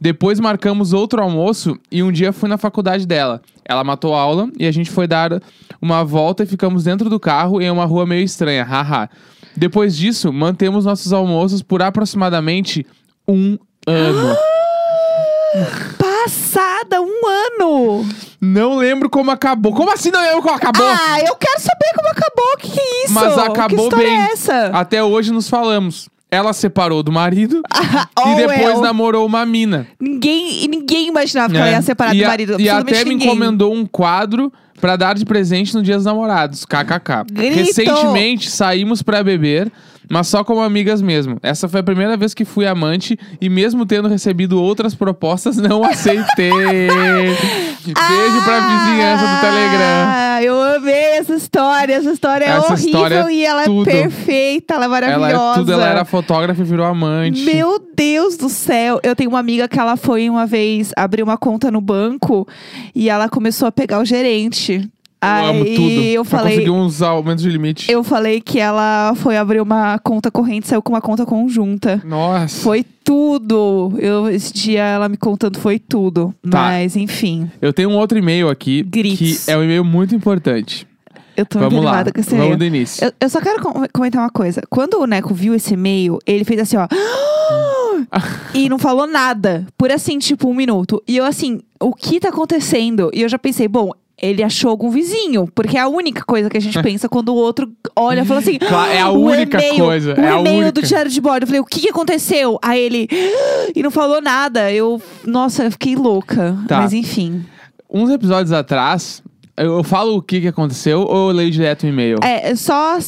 Depois 0.00 0.38
marcamos 0.38 0.92
outro 0.92 1.20
almoço 1.20 1.76
e 1.90 2.02
um 2.02 2.12
dia 2.12 2.32
fui 2.32 2.48
na 2.48 2.56
faculdade 2.56 3.04
dela. 3.04 3.42
Ela 3.64 3.82
matou 3.82 4.14
a 4.14 4.20
aula 4.20 4.48
e 4.56 4.66
a 4.66 4.70
gente 4.70 4.90
foi 4.90 5.06
dar 5.08 5.42
uma 5.82 6.04
volta 6.04 6.44
e 6.44 6.46
ficamos 6.46 6.84
dentro 6.84 7.10
do 7.10 7.18
carro 7.18 7.60
em 7.60 7.70
uma 7.70 7.84
rua 7.84 8.06
meio 8.06 8.24
estranha. 8.24 8.64
Haha. 8.64 9.10
Depois 9.56 9.96
disso, 9.96 10.32
mantemos 10.32 10.84
nossos 10.84 11.12
almoços 11.12 11.62
por 11.62 11.82
aproximadamente 11.82 12.86
um 13.26 13.58
ano. 13.86 14.36
Passada 15.98 17.00
um 17.00 17.26
ano! 17.26 18.08
Não 18.40 18.76
lembro 18.76 19.10
como 19.10 19.32
acabou. 19.32 19.74
Como 19.74 19.90
assim 19.90 20.10
não 20.10 20.20
lembro 20.20 20.42
como 20.42 20.54
acabou? 20.54 20.86
Ah, 20.86 21.20
eu 21.20 21.34
quero 21.34 21.60
saber 21.60 21.92
como 21.96 22.08
acabou. 22.08 22.52
O 22.54 22.56
que, 22.58 22.70
que 22.70 22.80
é 22.80 23.04
isso? 23.04 23.14
Mas 23.14 23.34
que 23.34 23.40
acabou 23.40 23.84
história 23.84 24.06
bem. 24.06 24.16
é 24.16 24.32
essa? 24.32 24.66
Até 24.66 25.02
hoje 25.02 25.32
nos 25.32 25.48
falamos. 25.48 26.08
Ela 26.30 26.52
separou 26.52 27.02
do 27.02 27.10
marido 27.10 27.62
Oh, 28.18 28.28
e 28.32 28.36
depois 28.36 28.58
well. 28.74 28.80
namorou 28.82 29.24
uma 29.26 29.46
mina. 29.46 29.86
Ninguém, 29.98 30.68
ninguém 30.68 31.08
imaginava 31.08 31.50
que 31.52 31.56
É. 31.58 31.60
ela 31.60 31.70
ia 31.70 31.82
separar 31.82 32.14
e 32.14 32.18
do 32.18 32.24
a- 32.24 32.28
marido. 32.28 32.60
E 32.60 32.68
até 32.68 33.02
me 33.04 33.10
ninguém. 33.10 33.26
encomendou 33.28 33.72
um 33.74 33.86
quadro 33.86 34.52
pra 34.80 34.94
dar 34.96 35.14
de 35.14 35.24
presente 35.24 35.74
no 35.74 35.82
Dia 35.82 35.96
dos 35.96 36.04
Namorados. 36.04 36.64
KKK. 36.66 37.24
Grito! 37.32 37.54
Recentemente 37.56 38.50
saímos 38.50 39.02
pra 39.02 39.24
beber, 39.24 39.72
mas 40.10 40.26
só 40.28 40.42
como 40.44 40.60
amigas 40.60 41.00
mesmo. 41.02 41.38
Essa 41.42 41.68
foi 41.68 41.80
a 41.80 41.82
primeira 41.82 42.16
vez 42.16 42.34
que 42.34 42.44
fui 42.44 42.66
amante 42.66 43.18
e 43.40 43.48
mesmo 43.48 43.84
tendo 43.86 44.08
recebido 44.08 44.60
outras 44.62 44.94
propostas, 44.94 45.56
não 45.58 45.84
aceitei. 45.84 46.50
Beijo 47.88 48.44
pra 48.44 48.60
vizinhança 48.60 49.26
do 49.26 49.40
Telegram. 49.40 50.04
Ah, 50.06 50.42
eu 50.42 50.60
amei 50.60 51.18
essa 51.18 51.34
história. 51.34 51.94
Essa 51.94 52.10
história 52.10 52.44
é 52.44 52.48
Essa 52.48 52.72
horrível 52.72 52.86
história 52.86 53.14
é 53.14 53.32
e 53.32 53.44
ela 53.44 53.64
tudo. 53.64 53.88
é 53.88 53.92
perfeita, 53.92 54.74
ela 54.74 54.84
é 54.84 54.86
Ela 54.86 55.00
maravilhosa. 55.00 55.50
é 55.52 55.54
tudo, 55.54 55.72
ela 55.72 55.86
era 55.88 56.04
fotógrafa 56.04 56.60
e 56.60 56.64
virou 56.64 56.84
amante. 56.86 57.42
Meu 57.44 57.78
Deus 57.96 58.36
do 58.36 58.48
céu! 58.48 59.00
Eu 59.02 59.16
tenho 59.16 59.30
uma 59.30 59.38
amiga 59.38 59.66
que 59.68 59.78
ela 59.78 59.96
foi 59.96 60.28
uma 60.28 60.46
vez 60.46 60.92
abrir 60.96 61.22
uma 61.22 61.38
conta 61.38 61.70
no 61.70 61.80
banco 61.80 62.46
e 62.94 63.08
ela 63.08 63.28
começou 63.28 63.66
a 63.66 63.72
pegar 63.72 64.00
o 64.00 64.04
gerente. 64.04 64.88
Aí 65.20 65.48
amo 65.50 65.64
tudo. 65.64 65.90
eu 65.90 66.24
pra 66.24 66.38
falei, 66.38 66.52
conseguir 66.54 66.70
uns 66.70 67.02
aumentos 67.02 67.42
de 67.42 67.50
limite. 67.50 67.90
eu 67.90 68.04
falei 68.04 68.40
que 68.40 68.58
ela 68.60 69.12
foi 69.16 69.36
abrir 69.36 69.60
uma 69.60 69.98
conta 69.98 70.30
corrente, 70.30 70.68
saiu 70.68 70.80
com 70.80 70.92
uma 70.92 71.00
conta 71.00 71.26
conjunta. 71.26 72.00
Nossa. 72.04 72.60
Foi 72.62 72.84
tudo. 73.02 73.94
Eu, 73.98 74.28
esse 74.28 74.52
dia 74.52 74.82
ela 74.82 75.08
me 75.08 75.16
contando 75.16 75.58
foi 75.58 75.78
tudo. 75.78 76.32
Tá. 76.48 76.58
Mas 76.62 76.94
enfim, 76.96 77.50
Eu 77.60 77.72
tenho 77.72 77.90
um 77.90 77.96
outro 77.96 78.16
e-mail 78.16 78.48
aqui 78.48 78.82
Gritos. 78.82 79.44
que 79.44 79.50
é 79.50 79.56
um 79.56 79.64
e-mail 79.64 79.84
muito 79.84 80.14
importante. 80.14 80.86
eu 81.36 81.44
tô 81.44 81.58
Vamos 81.58 81.84
lá. 81.84 82.04
com 82.04 82.20
esse 82.20 82.30
Vamos 82.30 82.44
e-mail. 82.44 82.56
do 82.58 82.64
início. 82.64 83.04
Eu, 83.04 83.12
eu 83.20 83.28
só 83.28 83.40
quero 83.40 83.60
com- 83.60 83.86
comentar 83.92 84.22
uma 84.22 84.30
coisa. 84.30 84.62
Quando 84.70 85.00
o 85.00 85.06
Neco 85.06 85.34
viu 85.34 85.52
esse 85.54 85.74
e-mail, 85.74 86.18
ele 86.26 86.44
fez 86.44 86.60
assim, 86.60 86.76
ó. 86.76 86.86
e 88.54 88.68
não 88.68 88.78
falou 88.78 89.06
nada. 89.06 89.66
Por 89.76 89.90
assim, 89.90 90.18
tipo, 90.18 90.48
um 90.48 90.54
minuto. 90.54 91.02
E 91.08 91.16
eu 91.16 91.24
assim, 91.24 91.60
o 91.80 91.92
que 91.94 92.20
tá 92.20 92.28
acontecendo? 92.28 93.10
E 93.12 93.22
eu 93.22 93.28
já 93.28 93.38
pensei, 93.38 93.66
bom, 93.68 93.90
ele 94.20 94.42
achou 94.42 94.70
algum 94.70 94.90
vizinho, 94.90 95.46
porque 95.54 95.76
é 95.76 95.80
a 95.80 95.88
única 95.88 96.24
coisa 96.24 96.50
que 96.50 96.56
a 96.56 96.60
gente 96.60 96.80
pensa 96.82 97.08
quando 97.08 97.28
o 97.28 97.34
outro 97.36 97.70
olha 97.96 98.22
e 98.22 98.24
fala 98.24 98.40
assim. 98.40 98.58
Claro, 98.58 98.90
é 98.90 99.00
a 99.00 99.10
"O 99.10 99.20
única 99.22 99.58
e-mail, 99.58 99.84
coisa, 99.84 100.14
O 100.14 100.20
é 100.20 100.38
e-mail 100.40 100.58
única." 100.62 100.72
do 100.72 100.82
diário 100.82 101.10
de 101.10 101.20
bordo. 101.20 101.44
Eu 101.44 101.46
falei, 101.46 101.60
o 101.60 101.64
que, 101.64 101.80
que 101.80 101.88
aconteceu? 101.88 102.58
Aí 102.62 102.80
ele. 102.80 103.08
E 103.74 103.82
não 103.82 103.90
falou 103.90 104.20
nada. 104.20 104.72
Eu. 104.72 105.00
Nossa, 105.24 105.64
eu 105.64 105.70
fiquei 105.70 105.94
louca. 105.94 106.56
Tá. 106.66 106.78
Mas 106.80 106.92
enfim. 106.92 107.44
Uns 107.88 108.10
episódios 108.10 108.52
atrás, 108.52 109.22
eu, 109.56 109.82
falo 109.84 110.16
o 110.16 110.22
que, 110.22 110.40
que 110.40 110.48
aconteceu 110.48 111.00
ou 111.00 111.30
eu 111.30 111.36
leio 111.36 111.50
direto 111.50 111.84
o 111.84 111.86
e-mail? 111.86 112.18
É, 112.22 112.54
só, 112.54 112.98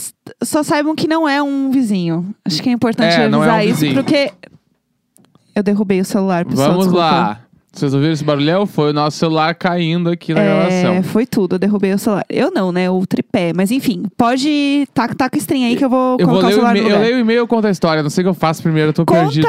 só 0.43 0.62
saibam 0.62 0.95
que 0.95 1.07
não 1.09 1.29
é 1.29 1.43
um 1.43 1.71
vizinho. 1.71 2.35
Acho 2.45 2.62
que 2.62 2.69
é 2.69 2.73
importante 2.73 3.14
É, 3.14 3.23
é 3.23 3.25
avisar 3.25 3.59
um 3.59 3.62
isso, 3.62 3.95
porque. 3.95 4.33
Eu 5.55 5.62
derrubei 5.64 6.00
o 6.00 6.05
celular, 6.05 6.45
pessoal. 6.45 6.69
Vamos 6.71 6.85
desculpa. 6.87 7.05
lá. 7.05 7.40
Vocês 7.72 7.94
ouviram 7.94 8.12
esse 8.12 8.24
barulhão? 8.24 8.66
Foi 8.66 8.90
o 8.90 8.92
nosso 8.92 9.16
celular 9.18 9.54
caindo 9.54 10.10
aqui 10.10 10.34
na 10.34 10.40
É, 10.40 10.44
gravação. 10.44 11.02
foi 11.04 11.24
tudo, 11.24 11.54
eu 11.54 11.58
derrubei 11.58 11.92
o 11.92 11.98
celular. 11.98 12.24
Eu 12.28 12.50
não, 12.50 12.72
né? 12.72 12.90
O 12.90 13.06
tripé. 13.06 13.52
Mas 13.54 13.70
enfim, 13.70 14.02
pode. 14.16 14.88
Taca, 14.92 15.14
taca 15.14 15.36
o 15.36 15.38
string 15.38 15.64
aí 15.64 15.76
que 15.76 15.84
eu 15.84 15.88
vou 15.90 16.16
Eu, 16.18 16.26
vou 16.26 16.40
colocar 16.40 16.46
o 16.46 16.48
ler 16.48 16.52
o 16.52 16.54
celular 16.56 16.72
no 16.72 16.78
e-mail, 16.78 16.90
eu 16.90 16.96
lugar. 16.96 17.06
leio 17.06 17.16
o 17.16 17.20
e-mail 17.20 17.44
e 17.44 17.46
conto 17.46 17.66
a 17.66 17.70
história. 17.70 18.02
Não 18.02 18.10
sei 18.10 18.22
o 18.22 18.24
que 18.24 18.28
eu 18.28 18.34
faço 18.34 18.62
primeiro, 18.62 18.88
eu 18.88 18.92
tô 18.92 19.04
Conta! 19.06 19.20
perdido. 19.22 19.46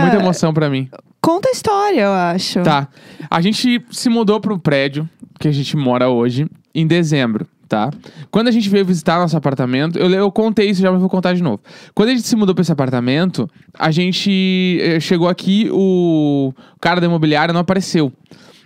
Muita 0.00 0.16
emoção 0.16 0.52
pra 0.52 0.68
mim. 0.68 0.88
Conta 1.22 1.48
a 1.48 1.52
história, 1.52 2.00
eu 2.00 2.12
acho. 2.12 2.60
Tá. 2.62 2.88
A 3.30 3.40
gente 3.40 3.80
se 3.92 4.08
mudou 4.08 4.40
pro 4.40 4.58
prédio 4.58 5.08
que 5.38 5.46
a 5.46 5.52
gente 5.52 5.76
mora 5.76 6.08
hoje 6.08 6.46
em 6.74 6.86
dezembro, 6.86 7.46
tá? 7.70 7.88
Quando 8.32 8.48
a 8.48 8.50
gente 8.50 8.68
veio 8.68 8.84
visitar 8.84 9.20
nosso 9.20 9.36
apartamento, 9.36 9.96
eu, 9.96 10.10
eu 10.10 10.30
contei 10.32 10.68
isso 10.68 10.82
já, 10.82 10.90
mas 10.90 11.00
vou 11.00 11.08
contar 11.08 11.34
de 11.34 11.42
novo. 11.42 11.60
Quando 11.94 12.08
a 12.08 12.12
gente 12.12 12.26
se 12.26 12.34
mudou 12.34 12.52
pra 12.52 12.62
esse 12.62 12.72
apartamento, 12.72 13.48
a 13.78 13.92
gente 13.92 14.78
eh, 14.82 14.98
chegou 14.98 15.28
aqui, 15.28 15.68
o 15.70 16.52
cara 16.80 17.00
da 17.00 17.06
imobiliária 17.06 17.54
não 17.54 17.60
apareceu. 17.60 18.12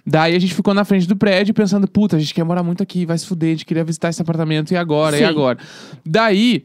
Daí 0.06 0.34
a 0.34 0.38
gente 0.38 0.54
ficou 0.54 0.72
na 0.72 0.86
frente 0.86 1.06
do 1.06 1.16
prédio 1.16 1.52
pensando, 1.52 1.86
puta, 1.86 2.16
a 2.16 2.18
gente 2.18 2.32
quer 2.32 2.44
morar 2.44 2.62
muito 2.62 2.82
aqui, 2.82 3.04
vai 3.04 3.18
se 3.18 3.26
fuder, 3.26 3.50
a 3.50 3.52
gente 3.52 3.66
queria 3.66 3.84
visitar 3.84 4.08
esse 4.08 4.22
apartamento 4.22 4.72
e 4.72 4.76
agora, 4.76 5.16
e 5.16 5.18
Sim. 5.18 5.24
agora. 5.26 5.58
Daí, 6.04 6.62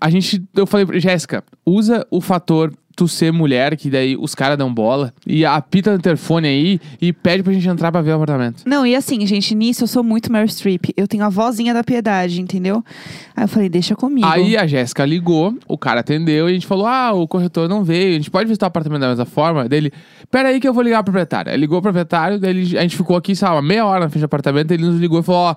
a 0.00 0.08
gente, 0.08 0.42
eu 0.56 0.66
falei, 0.66 0.86
Jéssica, 0.98 1.44
usa 1.66 2.06
o 2.10 2.22
fator 2.22 2.72
tu 2.96 3.08
ser 3.08 3.32
mulher, 3.32 3.76
que 3.76 3.90
daí 3.90 4.16
os 4.16 4.34
caras 4.34 4.56
dão 4.56 4.72
bola, 4.72 5.12
e 5.26 5.44
apita 5.44 5.90
no 5.90 5.96
interfone 5.96 6.46
aí 6.48 6.80
e 7.00 7.12
pede 7.12 7.42
pra 7.42 7.52
gente 7.52 7.68
entrar 7.68 7.90
pra 7.90 8.00
ver 8.00 8.12
o 8.12 8.14
apartamento. 8.14 8.62
Não, 8.66 8.86
e 8.86 8.94
assim, 8.94 9.26
gente, 9.26 9.54
nisso 9.54 9.84
eu 9.84 9.88
sou 9.88 10.02
muito 10.04 10.30
Meryl 10.30 10.48
Streep. 10.48 10.90
Eu 10.96 11.08
tenho 11.08 11.24
a 11.24 11.28
vozinha 11.28 11.74
da 11.74 11.82
piedade, 11.82 12.40
entendeu? 12.40 12.84
Aí 13.36 13.44
eu 13.44 13.48
falei, 13.48 13.68
deixa 13.68 13.96
comigo. 13.96 14.26
Aí 14.26 14.56
a 14.56 14.66
Jéssica 14.66 15.04
ligou, 15.04 15.56
o 15.66 15.76
cara 15.76 16.00
atendeu 16.00 16.48
e 16.48 16.52
a 16.52 16.54
gente 16.54 16.66
falou: 16.66 16.86
Ah, 16.86 17.12
o 17.12 17.26
corretor 17.26 17.68
não 17.68 17.82
veio, 17.82 18.10
a 18.10 18.18
gente 18.18 18.30
pode 18.30 18.46
visitar 18.46 18.66
o 18.66 18.68
apartamento 18.68 19.00
da 19.00 19.08
mesma 19.08 19.24
forma? 19.24 19.68
Daí 19.68 19.78
ele, 19.78 19.92
pera 20.30 20.48
aí 20.50 20.60
que 20.60 20.68
eu 20.68 20.72
vou 20.72 20.82
ligar 20.82 21.02
pro 21.02 21.12
proprietário. 21.12 21.50
Aí 21.50 21.58
ligou 21.58 21.80
pro 21.82 21.90
proprietário, 21.92 22.38
daí 22.38 22.50
ele- 22.50 22.78
a 22.78 22.82
gente 22.82 22.96
ficou 22.96 23.16
aqui, 23.16 23.34
sei 23.34 23.48
lá, 23.48 23.60
meia 23.60 23.84
hora 23.84 24.04
na 24.04 24.08
frente 24.08 24.22
do 24.22 24.26
apartamento, 24.26 24.70
ele 24.70 24.84
nos 24.84 25.00
ligou 25.00 25.18
e 25.20 25.22
falou: 25.22 25.40
Ó, 25.40 25.56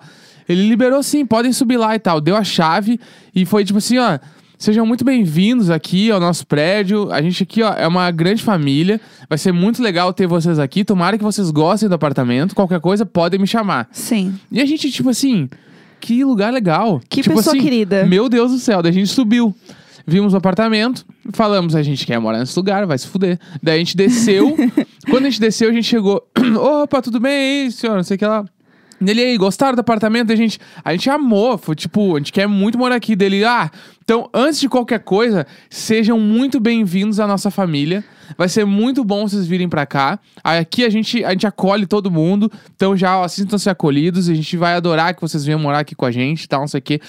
ele 0.49 0.67
liberou 0.67 1.03
sim, 1.03 1.25
podem 1.25 1.53
subir 1.53 1.77
lá 1.77 1.93
e 1.95 1.99
tal. 1.99 2.19
Deu 2.19 2.35
a 2.35 2.43
chave 2.43 2.99
e 3.35 3.45
foi 3.45 3.63
tipo 3.63 3.77
assim: 3.77 3.97
Ó. 3.99 4.17
Sejam 4.59 4.87
muito 4.87 5.05
bem-vindos 5.05 5.69
aqui 5.69 6.09
ao 6.09 6.19
nosso 6.19 6.45
prédio. 6.47 7.11
A 7.11 7.21
gente 7.21 7.43
aqui, 7.43 7.61
ó, 7.61 7.73
é 7.73 7.87
uma 7.87 8.09
grande 8.09 8.41
família. 8.41 8.99
Vai 9.29 9.37
ser 9.37 9.51
muito 9.51 9.83
legal 9.83 10.11
ter 10.11 10.25
vocês 10.25 10.57
aqui. 10.57 10.83
Tomara 10.83 11.15
que 11.15 11.23
vocês 11.23 11.51
gostem 11.51 11.87
do 11.87 11.93
apartamento. 11.93 12.55
Qualquer 12.55 12.79
coisa, 12.79 13.05
podem 13.05 13.39
me 13.39 13.45
chamar. 13.45 13.87
Sim. 13.91 14.33
E 14.51 14.59
a 14.59 14.65
gente, 14.65 14.89
tipo 14.89 15.09
assim, 15.09 15.47
que 15.99 16.23
lugar 16.23 16.51
legal. 16.51 16.99
Que 17.07 17.21
tipo 17.21 17.35
pessoa 17.35 17.55
assim, 17.55 17.63
querida. 17.63 18.07
Meu 18.07 18.27
Deus 18.27 18.51
do 18.51 18.57
céu. 18.57 18.81
Daí 18.81 18.89
a 18.89 18.93
gente 18.93 19.09
subiu. 19.09 19.53
Vimos 20.07 20.33
o 20.33 20.37
apartamento, 20.37 21.05
falamos, 21.33 21.75
a 21.75 21.83
gente 21.83 22.05
quer 22.05 22.17
morar 22.17 22.39
nesse 22.39 22.57
lugar, 22.57 22.85
vai 22.87 22.97
se 22.97 23.07
fuder. 23.07 23.37
Daí 23.61 23.75
a 23.75 23.77
gente 23.77 23.95
desceu. 23.95 24.55
Quando 25.07 25.25
a 25.25 25.29
gente 25.29 25.39
desceu, 25.39 25.69
a 25.69 25.73
gente 25.73 25.85
chegou. 25.85 26.25
Opa, 26.81 27.01
tudo 27.01 27.19
bem 27.19 27.65
aí, 27.65 27.71
senhor? 27.71 27.95
Não 27.95 28.03
sei 28.03 28.15
o 28.15 28.17
que 28.17 28.25
lá. 28.25 28.43
Nele 28.99 29.21
aí, 29.21 29.37
gostaram 29.37 29.75
do 29.75 29.81
apartamento? 29.81 30.31
A 30.31 30.35
gente, 30.35 30.59
a 30.83 30.91
gente 30.91 31.09
amou, 31.09 31.57
foi 31.57 31.75
tipo, 31.75 32.15
a 32.15 32.19
gente 32.19 32.33
quer 32.33 32.47
muito 32.47 32.77
morar 32.77 32.95
aqui. 32.95 33.15
Dele, 33.15 33.45
ah, 33.45 33.69
então, 34.03 34.29
antes 34.33 34.59
de 34.59 34.67
qualquer 34.67 34.99
coisa, 34.99 35.45
sejam 35.69 36.19
muito 36.19 36.59
bem-vindos 36.59 37.19
à 37.19 37.27
nossa 37.27 37.51
família. 37.51 38.03
Vai 38.37 38.49
ser 38.49 38.65
muito 38.65 39.03
bom 39.03 39.27
vocês 39.27 39.45
virem 39.45 39.69
pra 39.69 39.85
cá. 39.85 40.19
Aqui 40.43 40.83
a 40.83 40.89
gente, 40.89 41.23
a 41.23 41.31
gente 41.31 41.45
acolhe 41.45 41.85
todo 41.85 42.09
mundo. 42.09 42.51
Então 42.75 42.97
já 42.97 43.19
ó, 43.19 43.27
sintam-se 43.27 43.69
acolhidos. 43.69 44.29
A 44.29 44.33
gente 44.33 44.57
vai 44.57 44.73
adorar 44.73 45.13
que 45.13 45.21
vocês 45.21 45.45
venham 45.45 45.59
morar 45.59 45.79
aqui 45.79 45.95
com 45.95 46.05
a 46.05 46.11
gente 46.11 46.43
e 46.43 46.47
tal, 46.47 46.61
não 46.61 46.67
sei 46.67 46.79
o 46.79 46.81
quê. 46.81 46.99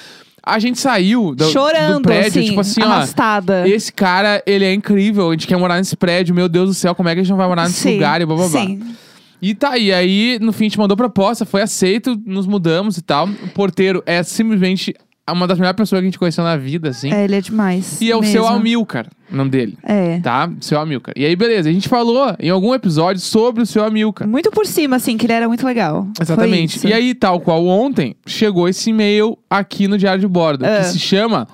A 0.43 0.59
gente 0.59 0.79
saiu 0.79 1.35
do, 1.35 1.45
Chorando, 1.51 2.03
do 2.03 2.03
prédio, 2.03 2.41
assim, 2.41 2.49
tipo 2.49 2.61
assim, 2.61 2.83
ó. 2.83 2.87
arrastada. 2.87 3.69
Esse 3.69 3.93
cara, 3.93 4.43
ele 4.47 4.65
é 4.65 4.73
incrível. 4.73 5.29
A 5.29 5.33
gente 5.33 5.47
quer 5.47 5.57
morar 5.57 5.77
nesse 5.77 5.97
prédio. 5.97 6.35
Meu 6.35 6.49
Deus 6.49 6.69
do 6.69 6.75
céu, 6.75 6.95
como 6.95 7.09
é 7.09 7.15
que 7.15 7.21
a 7.21 7.23
gente 7.23 7.31
não 7.31 7.37
vai 7.37 7.49
morar 7.49 7.65
nesse 7.65 7.81
Sim, 7.81 7.95
lugar? 7.95 8.21
E 8.21 8.27
blá, 8.27 8.37
blá, 8.37 8.49
blá. 8.49 8.61
Sim. 8.61 8.97
E 9.41 9.55
tá, 9.55 9.79
e 9.79 9.93
aí, 9.93 10.39
no 10.41 10.53
fim, 10.53 10.65
a 10.65 10.69
gente 10.69 10.79
mandou 10.79 10.97
proposta, 10.97 11.45
foi 11.45 11.63
aceito, 11.63 12.21
nos 12.27 12.47
mudamos 12.47 12.97
e 12.97 13.03
tal. 13.03 13.27
O 13.29 13.49
porteiro 13.55 14.03
é 14.05 14.23
simplesmente 14.23 14.95
uma 15.31 15.47
das 15.47 15.59
melhores 15.59 15.77
pessoas 15.77 16.01
que 16.01 16.05
a 16.05 16.09
gente 16.09 16.19
conheceu 16.19 16.43
na 16.43 16.57
vida, 16.57 16.89
assim. 16.89 17.13
É, 17.13 17.25
ele 17.25 17.37
é 17.37 17.41
demais. 17.41 18.01
e 18.01 18.11
é 18.11 18.17
o 18.17 18.21
mesmo. 18.21 18.33
seu 18.33 18.47
Amilcar, 18.49 19.07
o 19.31 19.37
nome 19.37 19.51
dele. 19.51 19.77
É. 19.85 20.19
Tá? 20.21 20.51
Seu 20.61 20.81
Amilcar. 20.81 21.13
E 21.17 21.25
aí, 21.25 21.37
beleza, 21.37 21.69
a 21.69 21.73
gente 21.73 21.89
falou 21.89 22.35
em 22.41 22.49
algum 22.51 22.75
episódio 22.75 23.21
sobre 23.21 23.63
o 23.63 23.67
seu 23.67 23.85
Amilcar. 23.85 24.27
Muito 24.27 24.51
por 24.51 24.67
cima, 24.67 24.97
assim, 24.97 25.17
que 25.19 25.27
ele 25.27 25.35
era 25.35 25.47
muito 25.47 25.67
legal. 25.67 26.09
Exatamente. 26.21 26.87
E 26.87 26.93
aí, 26.93 27.15
tal 27.15 27.41
qual 27.41 27.67
ontem, 27.67 28.17
chegou 28.27 28.69
esse 28.69 28.91
e-mail 28.91 29.37
aqui 29.51 29.87
no 29.87 29.99
Diário 29.99 30.21
de 30.21 30.27
Bordo, 30.29 30.65
Ah. 30.65 30.79
que 30.79 30.85
se 30.87 30.99
chama 30.99 31.47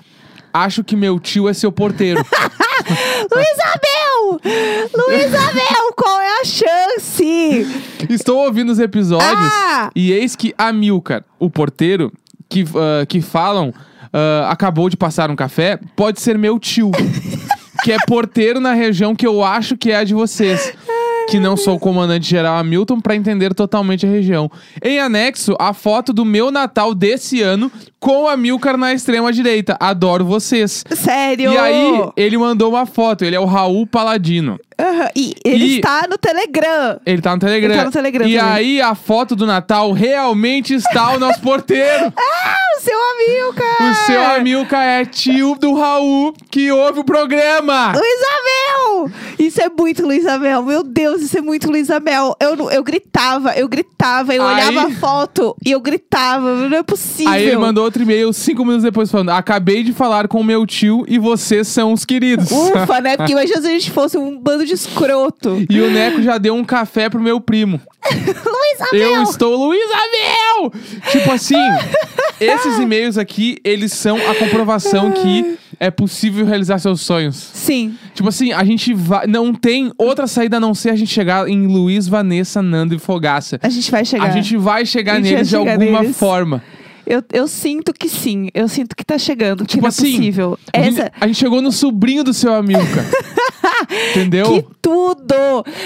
Acho 0.53 0.85
que 0.85 0.95
meu 0.95 1.19
tio 1.19 1.49
é 1.49 1.53
seu 1.53 1.69
porteiro. 1.69 2.25
Luísa 3.29 3.73
Mel! 3.83 4.39
Luísa 4.95 5.39
Mel, 5.85 5.93
qual 5.93 6.19
é 6.19 6.41
a 6.41 6.45
chance? 6.45 7.67
Estou 8.09 8.45
ouvindo 8.45 8.71
os 8.71 8.79
episódios 8.79 9.29
Ah! 9.29 9.91
e 9.95 10.11
eis 10.11 10.35
que 10.35 10.53
Amilcar, 10.57 11.23
o 11.39 11.49
porteiro, 11.49 12.11
que, 12.49 12.65
ah, 12.75 13.05
que 13.05 13.21
falam 13.21 13.73
ah, 14.11 14.49
acabou 14.49 14.89
de 14.89 14.97
passar 14.97 15.29
um 15.29 15.35
café, 15.35 15.79
pode 15.95 16.19
ser 16.21 16.37
meu 16.37 16.57
tio. 16.59 16.91
que 17.83 17.91
é 17.91 17.97
porteiro 18.07 18.59
na 18.59 18.73
região 18.73 19.15
que 19.15 19.27
eu 19.27 19.43
acho 19.43 19.77
que 19.77 19.91
é 19.91 19.97
a 19.97 20.03
de 20.03 20.13
vocês. 20.13 20.73
Que 21.27 21.39
não 21.39 21.57
sou 21.57 21.75
o 21.75 21.79
comandante 21.79 22.29
geral 22.29 22.57
Hamilton 22.57 22.99
pra 23.01 23.15
entender 23.15 23.53
totalmente 23.53 24.05
a 24.05 24.09
região. 24.09 24.49
Em 24.83 24.99
anexo, 24.99 25.55
a 25.59 25.73
foto 25.73 26.13
do 26.13 26.23
meu 26.23 26.51
Natal 26.51 26.93
desse 26.93 27.41
ano 27.41 27.71
com 27.99 28.27
a 28.27 28.37
Milcar 28.37 28.77
na 28.77 28.93
extrema 28.93 29.33
direita. 29.33 29.75
Adoro 29.79 30.23
vocês. 30.23 30.83
Sério? 30.91 31.51
E 31.51 31.57
aí, 31.57 32.09
ele 32.15 32.37
mandou 32.37 32.69
uma 32.69 32.85
foto. 32.85 33.25
Ele 33.25 33.35
é 33.35 33.39
o 33.39 33.45
Raul 33.45 33.87
Paladino. 33.87 34.59
Aham, 34.79 35.07
E 35.15 35.33
ele 35.45 35.65
E- 35.65 35.75
está 35.77 36.05
no 36.07 36.17
Telegram. 36.17 36.99
Ele 37.05 37.21
tá 37.21 37.33
no 37.33 37.39
Telegram. 37.39 37.69
Ele 37.71 37.79
tá 37.79 37.85
no 37.85 37.91
Telegram 37.91 38.27
E 38.27 38.37
também. 38.37 38.51
aí, 38.53 38.81
a 38.81 38.93
foto 38.93 39.35
do 39.35 39.45
Natal 39.47 39.91
realmente 39.93 40.75
está 40.75 41.11
o 41.13 41.19
nosso 41.19 41.39
porteiro. 41.41 42.13
Ah, 42.47 42.77
o 42.77 42.81
seu 42.81 42.97
amigo, 43.11 43.53
cara! 43.53 43.91
o 43.91 43.95
seu 44.05 44.25
Amilcar 44.35 44.83
é 44.83 45.05
tio 45.05 45.55
do 45.55 45.73
Raul 45.73 46.33
que 46.51 46.71
ouve 46.71 46.99
o 46.99 47.03
programa. 47.03 47.87
Luísa 47.93 48.25
Mel! 49.07 49.11
Isso 49.39 49.61
é 49.61 49.69
muito 49.69 50.05
Luísa 50.05 50.37
Mel. 50.37 50.63
Meu 50.63 50.83
Deus, 50.83 51.21
isso 51.21 51.37
é 51.37 51.41
muito 51.41 51.69
Luísa 51.69 51.99
Mel. 51.99 52.35
Eu, 52.39 52.69
eu 52.71 52.83
gritava, 52.83 53.53
eu 53.53 53.67
gritava, 53.67 54.33
eu 54.35 54.45
Aí- 54.45 54.53
olhava 54.69 54.87
a 54.87 54.91
foto 54.91 55.55
e 55.65 55.71
eu 55.71 55.79
gritava. 55.79 56.67
Não 56.69 56.77
é 56.77 56.83
possível. 56.83 57.31
Aí 57.31 57.45
ele 57.47 57.57
mandou 57.57 57.83
outro 57.83 58.01
e-mail 58.03 58.31
cinco 58.33 58.63
minutos 58.63 58.83
depois 58.83 59.09
falando: 59.11 59.29
Acabei 59.29 59.83
de 59.83 59.93
falar 59.93 60.27
com 60.27 60.39
o 60.39 60.43
meu 60.43 60.65
tio 60.65 61.03
e 61.07 61.17
vocês 61.19 61.67
são 61.67 61.93
os 61.93 62.05
queridos. 62.05 62.49
Ufa, 62.51 63.01
né? 63.01 63.17
Porque 63.17 63.31
imagina 63.31 63.61
se 63.61 63.67
a 63.67 63.71
gente 63.71 63.91
fosse 63.91 64.17
um 64.17 64.37
bando 64.39 64.65
de 64.65 64.73
escroto. 64.73 65.65
E 65.69 65.81
o 65.81 65.89
Neco 65.91 66.21
já 66.21 66.37
deu 66.37 66.53
um 66.55 66.63
café 66.63 67.09
pro 67.09 67.19
meu 67.21 67.39
primo. 67.39 67.79
Luísa 68.11 68.95
Eu 68.95 69.11
Mel! 69.13 69.23
estou 69.23 69.55
Luísa 69.55 69.95
Mel! 69.95 70.71
Tipo 71.11 71.31
assim, 71.31 71.57
esses 72.39 72.77
e-mails 72.79 73.17
aqui, 73.17 73.57
eles 73.63 73.93
são 73.93 74.17
a 74.29 74.35
comprovação 74.35 75.11
que 75.11 75.57
é 75.79 75.91
possível 75.91 76.45
realizar 76.45 76.79
seus 76.79 77.01
sonhos. 77.01 77.35
Sim. 77.35 77.95
Tipo 78.13 78.29
assim, 78.29 78.51
a 78.51 78.63
gente 78.63 78.93
vai. 78.93 79.27
Não 79.27 79.53
tem 79.53 79.91
outra 79.97 80.27
saída 80.27 80.57
a 80.57 80.59
não 80.59 80.73
ser 80.73 80.89
a 80.89 80.95
gente 80.95 81.11
chegar 81.11 81.47
em 81.47 81.67
Luiz, 81.67 82.07
Vanessa, 82.07 82.61
Nando 82.61 82.95
e 82.95 82.99
Fogaça. 82.99 83.59
A 83.61 83.69
gente 83.69 83.89
vai 83.91 84.05
chegar. 84.05 84.25
A 84.25 84.29
gente 84.29 84.57
vai 84.57 84.85
chegar 84.85 85.15
gente 85.15 85.23
neles 85.25 85.35
vai 85.35 85.43
de 85.43 85.49
chegar 85.49 85.83
alguma 85.83 86.01
neles. 86.01 86.17
forma. 86.17 86.63
Eu, 87.05 87.23
eu 87.31 87.47
sinto 87.47 87.93
que 87.93 88.09
sim. 88.09 88.49
Eu 88.53 88.67
sinto 88.67 88.95
que 88.95 89.05
tá 89.05 89.17
chegando. 89.17 89.63
que 89.63 89.71
Tipo 89.77 89.83
não 89.83 89.87
é 89.87 89.89
assim, 89.89 90.11
possível. 90.17 90.59
A 90.73 90.81
gente, 90.81 90.99
Essa. 90.99 91.11
a 91.21 91.27
gente 91.27 91.37
chegou 91.37 91.61
no 91.61 91.71
sobrinho 91.71 92.23
do 92.23 92.33
seu 92.33 92.53
Amilcar. 92.53 93.05
Entendeu? 94.11 94.45
Que 94.45 94.65
tudo! 94.81 95.35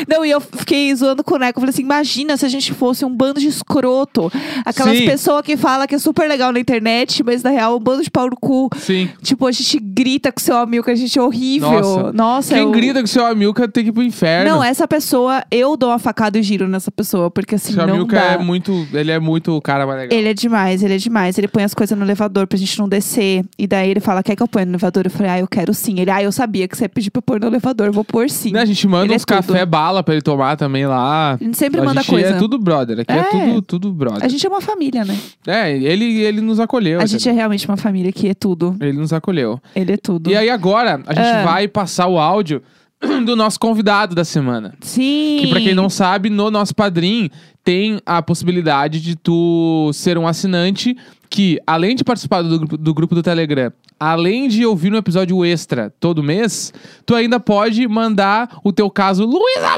Não, 0.07 0.25
e 0.25 0.31
eu 0.31 0.39
fiquei 0.39 0.93
zoando 0.95 1.23
com 1.23 1.35
o 1.35 1.37
Neco. 1.37 1.59
Eu 1.59 1.61
falei 1.61 1.69
assim: 1.69 1.81
imagina 1.81 2.37
se 2.37 2.45
a 2.45 2.49
gente 2.49 2.73
fosse 2.73 3.05
um 3.05 3.15
bando 3.15 3.39
de 3.39 3.47
escroto. 3.47 4.31
Aquelas 4.65 4.99
pessoas 4.99 5.41
que 5.41 5.57
falam 5.57 5.87
que 5.87 5.95
é 5.95 5.99
super 5.99 6.27
legal 6.27 6.51
na 6.51 6.59
internet, 6.59 7.23
mas 7.23 7.43
na 7.43 7.49
real 7.49 7.73
é 7.73 7.75
um 7.75 7.79
bando 7.79 8.03
de 8.03 8.11
pau 8.11 8.29
no 8.29 8.35
cu. 8.35 8.69
Sim. 8.77 9.09
Tipo, 9.21 9.47
a 9.47 9.51
gente 9.51 9.79
grita 9.79 10.31
com 10.31 10.39
o 10.39 10.43
seu 10.43 10.55
que 10.83 10.91
a 10.91 10.95
gente 10.95 11.17
é 11.17 11.21
horrível. 11.21 11.71
Nossa. 11.71 12.13
Nossa, 12.13 12.53
Quem 12.53 12.63
eu... 12.63 12.71
grita 12.71 12.99
com 12.99 13.05
o 13.05 13.07
seu 13.07 13.25
Amilcar 13.25 13.69
tem 13.69 13.83
que 13.83 13.89
ir 13.89 13.93
pro 13.93 14.03
inferno. 14.03 14.49
Não, 14.49 14.63
essa 14.63 14.87
pessoa, 14.87 15.43
eu 15.51 15.75
dou 15.75 15.89
uma 15.89 15.99
facada 15.99 16.37
e 16.37 16.43
giro 16.43 16.67
nessa 16.67 16.91
pessoa, 16.91 17.29
porque 17.31 17.55
assim, 17.55 17.73
seu 17.73 17.85
não 17.85 17.95
Amilcar 17.95 18.19
dá. 18.19 18.33
é 18.33 18.37
muito. 18.37 18.87
Ele 18.93 19.11
é 19.11 19.19
muito 19.19 19.55
o 19.55 19.61
cara 19.61 19.85
mais 19.85 19.99
legal. 19.99 20.17
Ele 20.17 20.29
é 20.29 20.33
demais, 20.33 20.83
ele 20.83 20.95
é 20.95 20.97
demais. 20.97 21.37
Ele 21.37 21.47
põe 21.47 21.63
as 21.63 21.73
coisas 21.73 21.97
no 21.97 22.05
elevador 22.05 22.47
pra 22.47 22.57
gente 22.57 22.77
não 22.79 22.87
descer. 22.87 23.43
E 23.57 23.67
daí 23.67 23.89
ele 23.89 23.99
fala: 23.99 24.23
quer 24.23 24.35
que 24.35 24.43
eu 24.43 24.47
ponha 24.47 24.65
no 24.65 24.71
elevador? 24.71 25.05
Eu 25.05 25.11
falei, 25.11 25.31
ah, 25.31 25.39
eu 25.39 25.47
quero 25.47 25.73
sim. 25.73 25.99
Ele, 25.99 26.11
ah, 26.11 26.21
eu 26.21 26.31
sabia 26.31 26.67
que 26.67 26.77
você 26.77 26.85
ia 26.85 26.89
pedir 26.89 27.11
pra 27.11 27.19
eu 27.19 27.23
pôr 27.23 27.39
no 27.39 27.47
elevador, 27.47 27.91
vou 27.99 28.03
pôr 28.05 28.29
sim. 28.29 28.51
Né, 28.51 28.61
a 28.61 28.65
gente 28.65 28.87
manda 28.87 29.05
Ele 29.05 29.13
é 29.13 29.15
uns 29.17 29.25
café 29.25 29.59
tudo. 29.59 29.69
bala 29.69 30.01
pra 30.01 30.13
ele 30.13 30.21
tomar 30.21 30.55
também 30.55 30.85
lá. 30.87 31.33
A 31.33 31.43
gente 31.43 31.57
sempre 31.57 31.81
a 31.81 31.83
manda 31.83 32.01
gente 32.01 32.09
coisa. 32.09 32.29
é 32.29 32.33
tudo 32.37 32.57
brother. 32.57 32.99
Aqui 32.99 33.11
é, 33.11 33.17
É. 33.17 33.23
tudo, 33.23 33.61
tudo 33.61 33.91
brother. 33.93 34.23
A 34.23 34.27
gente 34.27 34.45
é 34.45 34.49
uma 34.49 34.61
família, 34.61 35.03
né? 35.03 35.17
É, 35.45 35.71
ele, 35.75 36.21
ele 36.21 36.41
nos 36.41 36.59
acolheu. 36.59 37.01
A 37.01 37.05
gente 37.05 37.27
é 37.27 37.31
realmente 37.31 37.67
uma 37.67 37.77
família 37.77 38.11
que 38.11 38.27
é 38.29 38.33
tudo. 38.33 38.75
Ele 38.79 38.93
nos 38.97 39.11
acolheu. 39.11 39.59
Ele 39.75 39.91
é 39.93 39.97
tudo. 39.97 40.29
E 40.31 40.35
aí 40.37 40.49
agora, 40.49 41.01
a 41.05 41.13
gente 41.13 41.25
Ah. 41.27 41.43
vai 41.43 41.67
passar 41.67 42.07
o 42.07 42.17
áudio 42.17 42.61
do 43.25 43.35
nosso 43.35 43.59
convidado 43.59 44.13
da 44.15 44.23
semana. 44.25 44.73
Sim. 44.81 45.37
Que 45.41 45.47
pra 45.47 45.59
quem 45.59 45.73
não 45.75 45.89
sabe, 45.89 46.29
no 46.29 46.49
nosso 46.51 46.73
padrim 46.75 47.29
tem 47.63 47.99
a 48.05 48.21
possibilidade 48.21 49.01
de 49.01 49.15
tu 49.15 49.91
ser 49.93 50.17
um 50.17 50.27
assinante 50.27 50.95
que, 51.29 51.59
além 51.67 51.95
de 51.95 52.03
participar 52.03 52.41
do 52.41 52.57
grupo 52.57 52.77
do, 52.77 52.93
grupo 52.93 53.15
do 53.15 53.21
Telegram, 53.21 53.71
além 53.99 54.47
de 54.47 54.65
ouvir 54.65 54.91
um 54.91 54.97
episódio 54.97 55.45
extra 55.45 55.93
todo 55.99 56.23
mês, 56.23 56.73
tu 57.05 57.13
ainda 57.13 57.39
pode 57.39 57.87
mandar 57.87 58.59
o 58.63 58.71
teu 58.71 58.89
caso 58.89 59.25
Luísa 59.25 59.77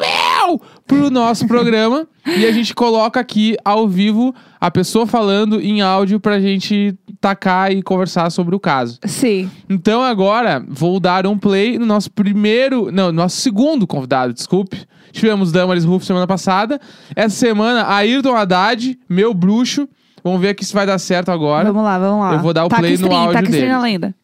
Mel 0.51 0.61
pro 0.85 1.09
nosso 1.09 1.47
programa 1.47 2.07
e 2.25 2.45
a 2.45 2.51
gente 2.51 2.73
coloca 2.73 3.19
aqui 3.19 3.55
ao 3.63 3.87
vivo 3.87 4.33
a 4.59 4.69
pessoa 4.69 5.07
falando 5.07 5.59
em 5.61 5.81
áudio 5.81 6.19
pra 6.19 6.39
gente 6.39 6.95
tacar 7.19 7.71
e 7.71 7.81
conversar 7.81 8.29
sobre 8.29 8.55
o 8.55 8.59
caso. 8.59 8.99
Sim. 9.05 9.49
Então 9.69 10.01
agora 10.01 10.63
vou 10.67 10.99
dar 10.99 11.25
um 11.27 11.37
play 11.37 11.77
no 11.77 11.85
nosso 11.85 12.11
primeiro, 12.11 12.91
não, 12.91 13.07
no 13.07 13.13
nosso 13.13 13.37
segundo 13.37 13.87
convidado, 13.87 14.33
desculpe. 14.33 14.85
Tivemos 15.11 15.51
Damaris 15.51 15.83
Ruff 15.83 16.05
semana 16.05 16.25
passada. 16.25 16.79
Essa 17.15 17.35
semana, 17.35 17.87
Ayrton 17.93 18.35
Haddad, 18.35 18.97
meu 19.09 19.33
bruxo. 19.33 19.87
Vamos 20.23 20.39
ver 20.39 20.49
aqui 20.49 20.63
se 20.63 20.73
vai 20.73 20.85
dar 20.85 20.99
certo 20.99 21.31
agora. 21.31 21.65
Vamos 21.65 21.83
lá, 21.83 21.97
vamos 21.99 22.21
lá. 22.21 22.33
Eu 22.33 22.39
vou 22.39 22.53
dar 22.53 22.65
o 22.65 22.69
Taca 22.69 22.81
play 22.81 22.91
no 22.91 22.95
stream, 22.95 23.19
áudio 23.19 23.33
taca 23.33 23.45
stream 23.45 23.61
dele. 23.61 23.73
na 23.73 23.81
lenda. 23.81 24.15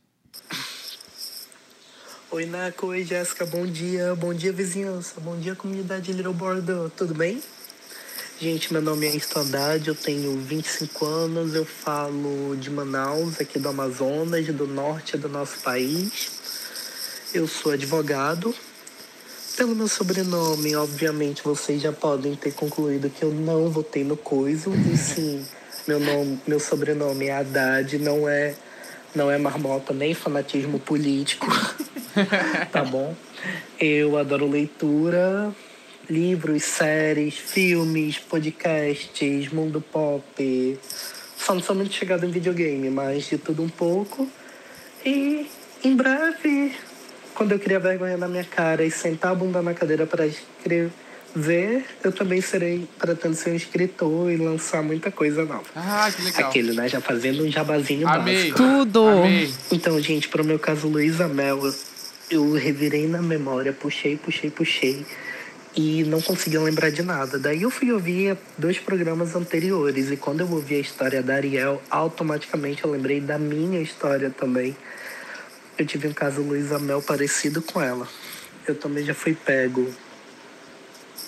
Oi, 2.30 2.46
Naco. 2.46 2.88
Oi, 2.88 3.06
Jéssica. 3.06 3.46
Bom 3.46 3.66
dia. 3.66 4.14
Bom 4.14 4.34
dia, 4.34 4.52
vizinhança. 4.52 5.14
Bom 5.22 5.38
dia, 5.38 5.56
comunidade 5.56 6.12
Little 6.12 6.34
Bordeaux. 6.34 6.92
Tudo 6.94 7.14
bem? 7.14 7.42
Gente, 8.38 8.74
meu 8.74 8.82
nome 8.82 9.06
é 9.06 9.12
Ayrton 9.12 9.40
Haddad, 9.40 9.88
eu 9.88 9.96
tenho 9.96 10.38
25 10.38 11.06
anos, 11.06 11.56
eu 11.56 11.64
falo 11.64 12.58
de 12.58 12.70
Manaus, 12.70 13.40
aqui 13.40 13.58
do 13.58 13.70
Amazonas, 13.70 14.46
do 14.48 14.68
norte 14.68 15.18
do 15.18 15.30
nosso 15.30 15.60
país. 15.60 16.30
Eu 17.34 17.48
sou 17.48 17.72
advogado. 17.72 18.54
Pelo 19.56 19.74
meu 19.74 19.88
sobrenome, 19.88 20.76
obviamente, 20.76 21.42
vocês 21.42 21.82
já 21.82 21.94
podem 21.94 22.36
ter 22.36 22.54
concluído 22.54 23.10
que 23.10 23.24
eu 23.24 23.32
não 23.32 23.70
votei 23.70 24.04
no 24.04 24.18
coiso. 24.18 24.74
E 24.76 24.98
sim, 24.98 25.46
meu, 25.88 26.02
nome, 26.02 26.42
meu 26.46 26.60
sobrenome 26.60 27.28
é 27.28 27.38
Haddad, 27.38 27.98
não 28.00 28.28
é, 28.28 28.54
não 29.16 29.32
é 29.32 29.38
marmota 29.38 29.94
nem 29.94 30.14
fanatismo 30.14 30.78
político. 30.78 31.48
tá 32.72 32.84
bom? 32.84 33.16
Eu 33.80 34.18
adoro 34.18 34.50
leitura, 34.50 35.54
livros, 36.10 36.64
séries, 36.64 37.36
filmes, 37.36 38.18
podcasts, 38.18 39.52
mundo 39.52 39.82
pop. 39.82 40.80
Só 41.38 41.54
não 41.54 41.62
sou 41.62 41.76
muito 41.76 41.94
chegado 41.94 42.26
em 42.26 42.32
videogame, 42.32 42.90
mas 42.90 43.28
de 43.28 43.38
tudo 43.38 43.64
um 43.64 43.70
pouco. 43.70 44.28
E 45.06 45.48
em 45.84 45.96
breve, 45.96 46.76
quando 47.36 47.52
eu 47.52 47.60
criar 47.60 47.80
vergonha 47.80 48.18
na 48.18 48.28
minha 48.28 48.44
cara 48.44 48.84
e 48.84 48.92
sentar 48.92 49.32
a 49.32 49.36
bunda 49.36 49.62
na 49.62 49.74
cadeira 49.74 50.06
para 50.06 50.26
escrever, 50.26 51.86
eu 52.04 52.12
também 52.12 52.42
serei, 52.42 52.88
pretendo 52.98 53.36
ser 53.36 53.52
um 53.52 53.56
escritor 53.56 54.32
e 54.32 54.38
lançar 54.38 54.82
muita 54.82 55.12
coisa 55.12 55.46
nova. 55.46 55.64
Ah, 55.76 56.12
que 56.14 56.24
legal. 56.24 56.50
Aquele, 56.50 56.74
né? 56.74 56.90
Já 56.90 57.00
fazendo 57.00 57.44
um 57.44 57.52
jabazinho 57.52 58.08
Amei. 58.08 58.36
básico. 58.36 58.58
Tudo. 58.58 59.08
Amei. 59.08 59.54
Então, 59.72 60.00
gente, 60.02 60.28
pro 60.30 60.44
meu 60.44 60.58
caso, 60.58 60.88
Luísa 60.88 61.28
Mel, 61.28 61.62
eu- 62.30 62.54
revirei 62.54 63.08
na 63.08 63.22
memória, 63.22 63.72
puxei, 63.74 64.18
puxei, 64.18 64.50
puxei 64.50 65.06
e 65.76 66.04
não 66.06 66.22
conseguia 66.22 66.60
lembrar 66.60 66.90
de 66.90 67.04
nada. 67.04 67.38
Daí 67.38 67.62
eu 67.62 67.70
fui 67.70 67.92
ouvir 67.92 68.38
dois 68.58 68.80
programas 68.80 69.36
anteriores 69.36 70.10
e 70.12 70.18
quando 70.18 70.42
eu 70.42 70.52
ouvi 70.52 70.76
a 70.76 70.80
história 70.80 71.22
da 71.22 71.36
Ariel, 71.36 71.82
automaticamente 71.90 72.84
eu 72.84 72.92
lembrei 72.92 73.22
da 73.22 73.38
minha 73.38 73.80
história 73.80 74.30
também. 74.30 74.76
Eu 75.78 75.86
tive 75.86 76.08
um 76.08 76.14
caso 76.14 76.42
Luísa 76.42 76.80
Mel 76.80 77.02
parecido 77.02 77.62
com 77.62 77.80
ela. 77.80 78.08
Eu 78.68 78.74
também 78.74 79.06
já 79.06 79.14
fui 79.14 79.36
pego 79.36 79.94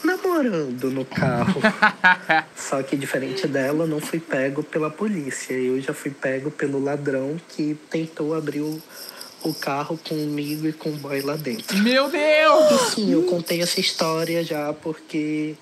namorando 0.03 0.89
no 0.89 1.05
carro. 1.05 1.61
Só 2.55 2.81
que 2.81 2.95
diferente 2.95 3.47
dela, 3.47 3.83
eu 3.83 3.87
não 3.87 3.99
fui 3.99 4.19
pego 4.19 4.63
pela 4.63 4.89
polícia. 4.89 5.53
Eu 5.53 5.79
já 5.79 5.93
fui 5.93 6.11
pego 6.11 6.49
pelo 6.49 6.83
ladrão 6.83 7.39
que 7.49 7.77
tentou 7.89 8.33
abrir 8.33 8.61
o, 8.61 8.81
o 9.43 9.53
carro 9.53 9.97
comigo 9.97 10.67
e 10.67 10.73
com 10.73 10.89
o 10.89 10.95
boy 10.95 11.21
lá 11.21 11.35
dentro. 11.35 11.77
Meu 11.79 12.09
Deus! 12.09 12.93
Sim, 12.93 13.11
eu 13.11 13.23
contei 13.23 13.61
essa 13.61 13.79
história 13.79 14.43
já 14.43 14.73
porque 14.73 15.55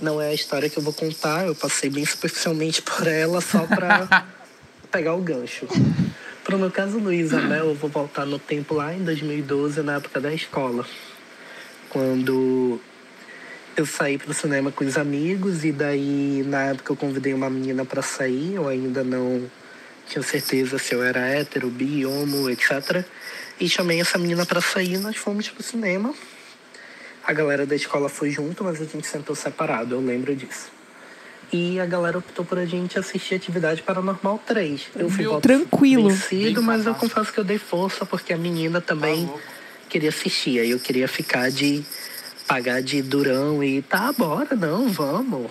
não 0.00 0.20
é 0.20 0.28
a 0.28 0.34
história 0.34 0.68
que 0.68 0.78
eu 0.78 0.82
vou 0.82 0.92
contar. 0.92 1.46
Eu 1.46 1.54
passei 1.54 1.90
bem 1.90 2.04
superficialmente 2.04 2.82
por 2.82 3.06
ela 3.06 3.40
só 3.40 3.66
pra 3.66 4.26
pegar 4.90 5.14
o 5.14 5.20
gancho. 5.20 5.66
Pro 6.44 6.58
meu 6.58 6.70
caso, 6.70 6.98
Luísa 6.98 7.40
Mel, 7.40 7.68
eu 7.68 7.74
vou 7.74 7.88
voltar 7.88 8.26
no 8.26 8.38
tempo 8.38 8.74
lá 8.74 8.92
em 8.92 9.04
2012, 9.04 9.80
na 9.82 9.96
época 9.96 10.20
da 10.20 10.32
escola. 10.34 10.84
Quando 11.88 12.80
eu 13.76 13.86
saí 13.86 14.18
pro 14.18 14.34
cinema 14.34 14.70
com 14.72 14.84
os 14.84 14.96
amigos 14.96 15.64
e 15.64 15.72
daí 15.72 16.42
na 16.46 16.64
época 16.64 16.92
eu 16.92 16.96
convidei 16.96 17.32
uma 17.32 17.48
menina 17.48 17.84
para 17.84 18.02
sair, 18.02 18.54
eu 18.54 18.68
ainda 18.68 19.04
não 19.04 19.48
tinha 20.12 20.22
certeza 20.22 20.78
se 20.78 20.94
eu 20.94 21.02
era 21.02 21.20
hétero, 21.20 21.70
bi, 21.70 22.04
homo, 22.04 22.50
etc. 22.50 23.02
E 23.58 23.66
chamei 23.66 23.98
essa 23.98 24.18
menina 24.18 24.44
para 24.44 24.60
sair, 24.60 24.98
nós 24.98 25.16
fomos 25.16 25.48
pro 25.48 25.62
cinema. 25.62 26.14
A 27.24 27.32
galera 27.32 27.64
da 27.64 27.74
escola 27.74 28.10
foi 28.10 28.30
junto, 28.30 28.62
mas 28.62 28.80
a 28.80 28.84
gente 28.84 29.06
sentou 29.06 29.34
separado, 29.34 29.94
eu 29.94 30.00
lembro 30.00 30.34
disso. 30.36 30.70
E 31.50 31.80
a 31.80 31.86
galera 31.86 32.18
optou 32.18 32.44
por 32.44 32.58
a 32.58 32.66
gente 32.66 32.98
assistir 32.98 33.36
Atividade 33.36 33.82
Paranormal 33.82 34.38
3. 34.46 34.88
Eu 34.96 35.08
fui 35.08 35.24
tranquilo. 35.40 36.10
vencido, 36.10 36.62
mas 36.62 36.86
eu 36.86 36.94
confesso 36.94 37.32
que 37.32 37.40
eu 37.40 37.44
dei 37.44 37.58
força 37.58 38.04
porque 38.04 38.32
a 38.32 38.38
menina 38.38 38.80
também 38.80 39.26
louco. 39.26 39.40
queria 39.88 40.08
assistir. 40.08 40.60
Aí 40.60 40.70
eu 40.70 40.80
queria 40.80 41.08
ficar 41.08 41.50
de 41.50 41.84
pagar 42.46 42.82
de 42.82 43.00
durão 43.00 43.62
e 43.62 43.80
tá, 43.82 44.12
bora, 44.12 44.54
não, 44.56 44.88
vamos. 44.88 45.50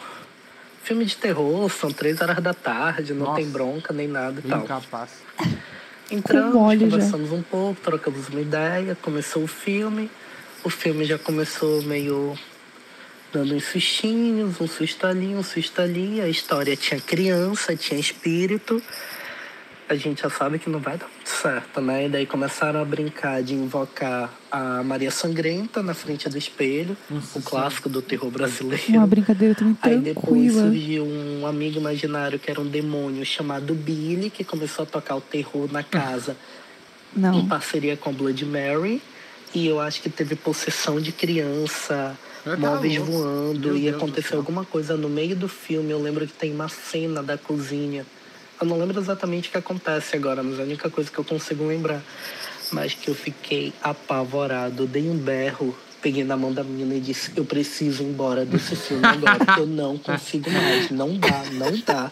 Filme 0.83 1.05
de 1.05 1.15
terror, 1.15 1.69
são 1.69 1.91
três 1.91 2.21
horas 2.21 2.41
da 2.41 2.53
tarde, 2.53 3.13
não 3.13 3.27
Nossa. 3.27 3.35
tem 3.35 3.49
bronca 3.49 3.93
nem 3.93 4.07
nada 4.07 4.41
e 4.43 4.47
tal. 4.47 4.63
Incapaz. 4.63 5.11
Entramos, 6.09 6.53
mole 6.53 6.79
já. 6.79 6.91
conversamos 6.91 7.31
um 7.31 7.41
pouco, 7.41 7.79
trocamos 7.81 8.27
uma 8.29 8.41
ideia, 8.41 8.97
começou 9.01 9.43
o 9.43 9.47
filme. 9.47 10.09
O 10.63 10.69
filme 10.69 11.05
já 11.05 11.17
começou 11.17 11.81
meio 11.83 12.37
dando 13.31 13.55
uns 13.55 13.65
sustinhos, 13.65 14.59
um 14.59 14.67
susto 14.67 15.07
ali, 15.07 15.33
um 15.35 15.43
susto 15.43 15.81
ali. 15.81 16.19
A 16.19 16.27
história 16.27 16.75
tinha 16.75 16.99
criança, 16.99 17.75
tinha 17.75 17.99
espírito. 17.99 18.81
A 19.91 19.95
gente 19.95 20.21
já 20.21 20.29
sabe 20.29 20.57
que 20.57 20.69
não 20.69 20.79
vai 20.79 20.97
dar 20.97 21.05
muito 21.05 21.27
certo, 21.27 21.81
né? 21.81 22.05
E 22.05 22.09
daí 22.09 22.25
começaram 22.25 22.81
a 22.81 22.85
brincar 22.85 23.43
de 23.43 23.53
invocar 23.53 24.33
a 24.49 24.81
Maria 24.81 25.11
Sangrenta 25.11 25.83
na 25.83 25.93
frente 25.93 26.29
do 26.29 26.37
espelho, 26.37 26.95
o 27.35 27.41
clássico 27.41 27.89
do 27.89 28.01
terror 28.01 28.31
brasileiro. 28.31 28.85
Uma 28.87 29.05
brincadeira 29.05 29.53
também 29.53 29.75
Aí 29.81 29.99
depois 29.99 30.53
surgiu 30.53 31.03
um 31.03 31.45
amigo 31.45 31.77
imaginário 31.77 32.39
que 32.39 32.49
era 32.49 32.61
um 32.61 32.65
demônio 32.65 33.25
chamado 33.25 33.75
Billy, 33.75 34.29
que 34.29 34.45
começou 34.45 34.83
a 34.83 34.85
tocar 34.85 35.17
o 35.17 35.21
terror 35.21 35.69
na 35.69 35.83
casa 35.83 36.37
em 37.13 37.19
Não. 37.19 37.45
parceria 37.45 37.97
com 37.97 38.13
Blood 38.13 38.45
Mary. 38.45 39.01
E 39.53 39.67
eu 39.67 39.81
acho 39.81 40.01
que 40.01 40.09
teve 40.09 40.37
possessão 40.37 41.01
de 41.01 41.11
criança, 41.11 42.17
Ah, 42.45 42.51
tá 42.51 42.55
móveis 42.55 42.95
voando, 42.95 43.67
Meu 43.67 43.77
e 43.77 43.81
Deus 43.81 43.95
aconteceu 43.97 44.37
alguma 44.37 44.63
coisa 44.63 44.95
no 44.95 45.09
meio 45.09 45.35
do 45.35 45.49
filme. 45.49 45.91
Eu 45.91 46.01
lembro 46.01 46.25
que 46.25 46.31
tem 46.31 46.53
uma 46.53 46.69
cena 46.69 47.21
da 47.21 47.37
cozinha. 47.37 48.05
Eu 48.61 48.67
não 48.67 48.77
lembro 48.77 48.99
exatamente 48.99 49.49
o 49.49 49.51
que 49.51 49.57
acontece 49.57 50.15
agora, 50.15 50.43
mas 50.43 50.59
é 50.59 50.61
a 50.61 50.65
única 50.65 50.87
coisa 50.87 51.09
que 51.09 51.17
eu 51.17 51.23
consigo 51.23 51.65
lembrar. 51.65 52.01
Mas 52.71 52.93
que 52.93 53.09
eu 53.09 53.15
fiquei 53.15 53.73
apavorado, 53.81 54.85
dei 54.85 55.09
um 55.09 55.17
berro, 55.17 55.75
peguei 55.99 56.23
na 56.23 56.37
mão 56.37 56.53
da 56.53 56.63
menina 56.63 56.93
e 56.93 56.99
disse: 56.99 57.31
Eu 57.35 57.43
preciso 57.43 58.03
ir 58.03 58.07
embora 58.07 58.45
desse 58.45 58.75
filme 58.75 59.03
agora, 59.03 59.59
eu 59.59 59.65
não 59.65 59.97
consigo 59.97 60.49
mais. 60.51 60.91
Não 60.91 61.17
dá, 61.17 61.43
não 61.53 61.77
dá. 61.79 62.11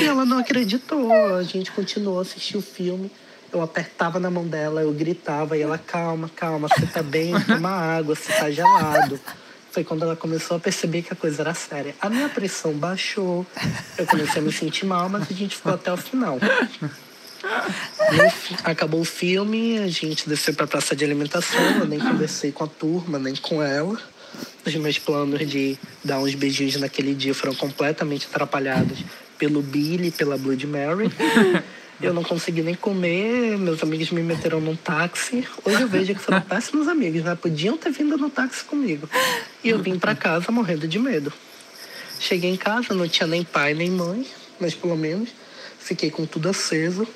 E 0.00 0.04
ela 0.04 0.24
não 0.24 0.38
acreditou. 0.38 1.12
A 1.34 1.42
gente 1.42 1.72
continuou 1.72 2.20
a 2.20 2.22
assistir 2.22 2.56
o 2.56 2.62
filme. 2.62 3.10
Eu 3.52 3.60
apertava 3.60 4.20
na 4.20 4.30
mão 4.30 4.46
dela, 4.46 4.82
eu 4.82 4.92
gritava 4.92 5.56
e 5.56 5.62
ela, 5.62 5.78
calma, 5.78 6.30
calma, 6.34 6.68
você 6.68 6.86
tá 6.86 7.02
bem, 7.02 7.32
toma 7.46 7.70
água, 7.70 8.14
você 8.14 8.32
tá 8.32 8.50
gelado. 8.50 9.18
Foi 9.76 9.84
quando 9.84 10.04
ela 10.04 10.16
começou 10.16 10.56
a 10.56 10.60
perceber 10.60 11.02
que 11.02 11.12
a 11.12 11.16
coisa 11.16 11.42
era 11.42 11.52
séria. 11.52 11.94
A 12.00 12.08
minha 12.08 12.30
pressão 12.30 12.72
baixou, 12.72 13.44
eu 13.98 14.06
comecei 14.06 14.40
a 14.40 14.42
me 14.42 14.50
sentir 14.50 14.86
mal, 14.86 15.06
mas 15.06 15.30
a 15.30 15.34
gente 15.34 15.54
ficou 15.54 15.74
até 15.74 15.92
o 15.92 15.98
final. 15.98 16.38
Acabou 18.64 19.02
o 19.02 19.04
filme, 19.04 19.76
a 19.76 19.88
gente 19.88 20.26
desceu 20.26 20.54
pra 20.54 20.66
praça 20.66 20.96
de 20.96 21.04
alimentação, 21.04 21.60
eu 21.78 21.84
nem 21.84 21.98
conversei 21.98 22.50
com 22.52 22.64
a 22.64 22.66
turma, 22.66 23.18
nem 23.18 23.36
com 23.36 23.62
ela. 23.62 24.00
Os 24.64 24.74
meus 24.76 24.98
planos 24.98 25.46
de 25.46 25.78
dar 26.02 26.20
uns 26.20 26.34
beijinhos 26.34 26.76
naquele 26.76 27.14
dia 27.14 27.34
foram 27.34 27.54
completamente 27.54 28.26
atrapalhados 28.30 29.00
pelo 29.36 29.60
Billy 29.60 30.10
pela 30.10 30.38
Blood 30.38 30.66
Mary. 30.66 31.12
Eu 32.00 32.12
não 32.12 32.22
consegui 32.22 32.62
nem 32.62 32.74
comer, 32.74 33.56
meus 33.58 33.82
amigos 33.82 34.10
me 34.10 34.22
meteram 34.22 34.60
num 34.60 34.76
táxi. 34.76 35.46
Hoje 35.64 35.80
eu 35.82 35.88
vejo 35.88 36.14
que 36.14 36.20
foram 36.20 36.40
péssimos 36.42 36.88
amigos, 36.88 37.22
né? 37.24 37.34
Podiam 37.34 37.76
ter 37.76 37.90
vindo 37.90 38.18
no 38.18 38.28
táxi 38.28 38.64
comigo. 38.64 39.08
E 39.64 39.70
eu 39.70 39.78
vim 39.82 39.98
pra 39.98 40.14
casa 40.14 40.52
morrendo 40.52 40.86
de 40.86 40.98
medo. 40.98 41.32
Cheguei 42.18 42.50
em 42.50 42.56
casa, 42.56 42.94
não 42.94 43.08
tinha 43.08 43.26
nem 43.26 43.42
pai 43.44 43.72
nem 43.74 43.90
mãe, 43.90 44.26
mas 44.60 44.74
pelo 44.74 44.96
menos 44.96 45.30
fiquei 45.78 46.10
com 46.10 46.26
tudo 46.26 46.48
aceso. 46.48 47.06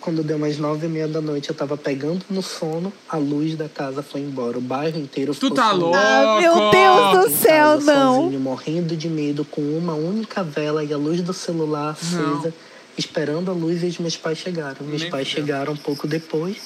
Quando 0.00 0.22
deu 0.22 0.36
umas 0.36 0.56
nove 0.56 0.86
e 0.86 0.88
meia 0.88 1.08
da 1.08 1.20
noite, 1.20 1.48
eu 1.48 1.54
tava 1.54 1.76
pegando 1.76 2.24
no 2.30 2.40
sono, 2.40 2.92
a 3.08 3.16
luz 3.16 3.56
da 3.56 3.68
casa 3.68 4.02
foi 4.02 4.20
embora. 4.20 4.56
O 4.56 4.60
bairro 4.60 5.00
inteiro 5.00 5.32
Tu 5.34 5.40
ficou 5.48 5.56
tá 5.56 5.70
sem 5.70 5.78
luz. 5.78 5.82
louco? 5.82 5.98
Ah, 5.98 6.38
meu 6.40 6.70
Deus 6.70 7.24
do 7.24 7.36
céu, 7.36 7.80
não. 7.80 8.22
sozinho, 8.22 8.38
morrendo 8.40 8.94
de 8.96 9.08
medo, 9.08 9.44
com 9.44 9.60
uma 9.76 9.94
única 9.94 10.44
vela 10.44 10.84
e 10.84 10.92
a 10.92 10.96
luz 10.96 11.20
do 11.22 11.32
celular 11.32 11.90
acesa, 11.90 12.54
esperando 12.96 13.50
a 13.50 13.54
luz 13.54 13.82
e 13.82 13.86
os 13.86 13.98
meus 13.98 14.16
pais 14.16 14.38
chegaram. 14.38 14.86
Meus 14.86 15.02
Nem 15.02 15.10
pais 15.10 15.28
chegaram 15.28 15.72
um 15.72 15.76
pouco 15.76 16.06
depois. 16.06 16.56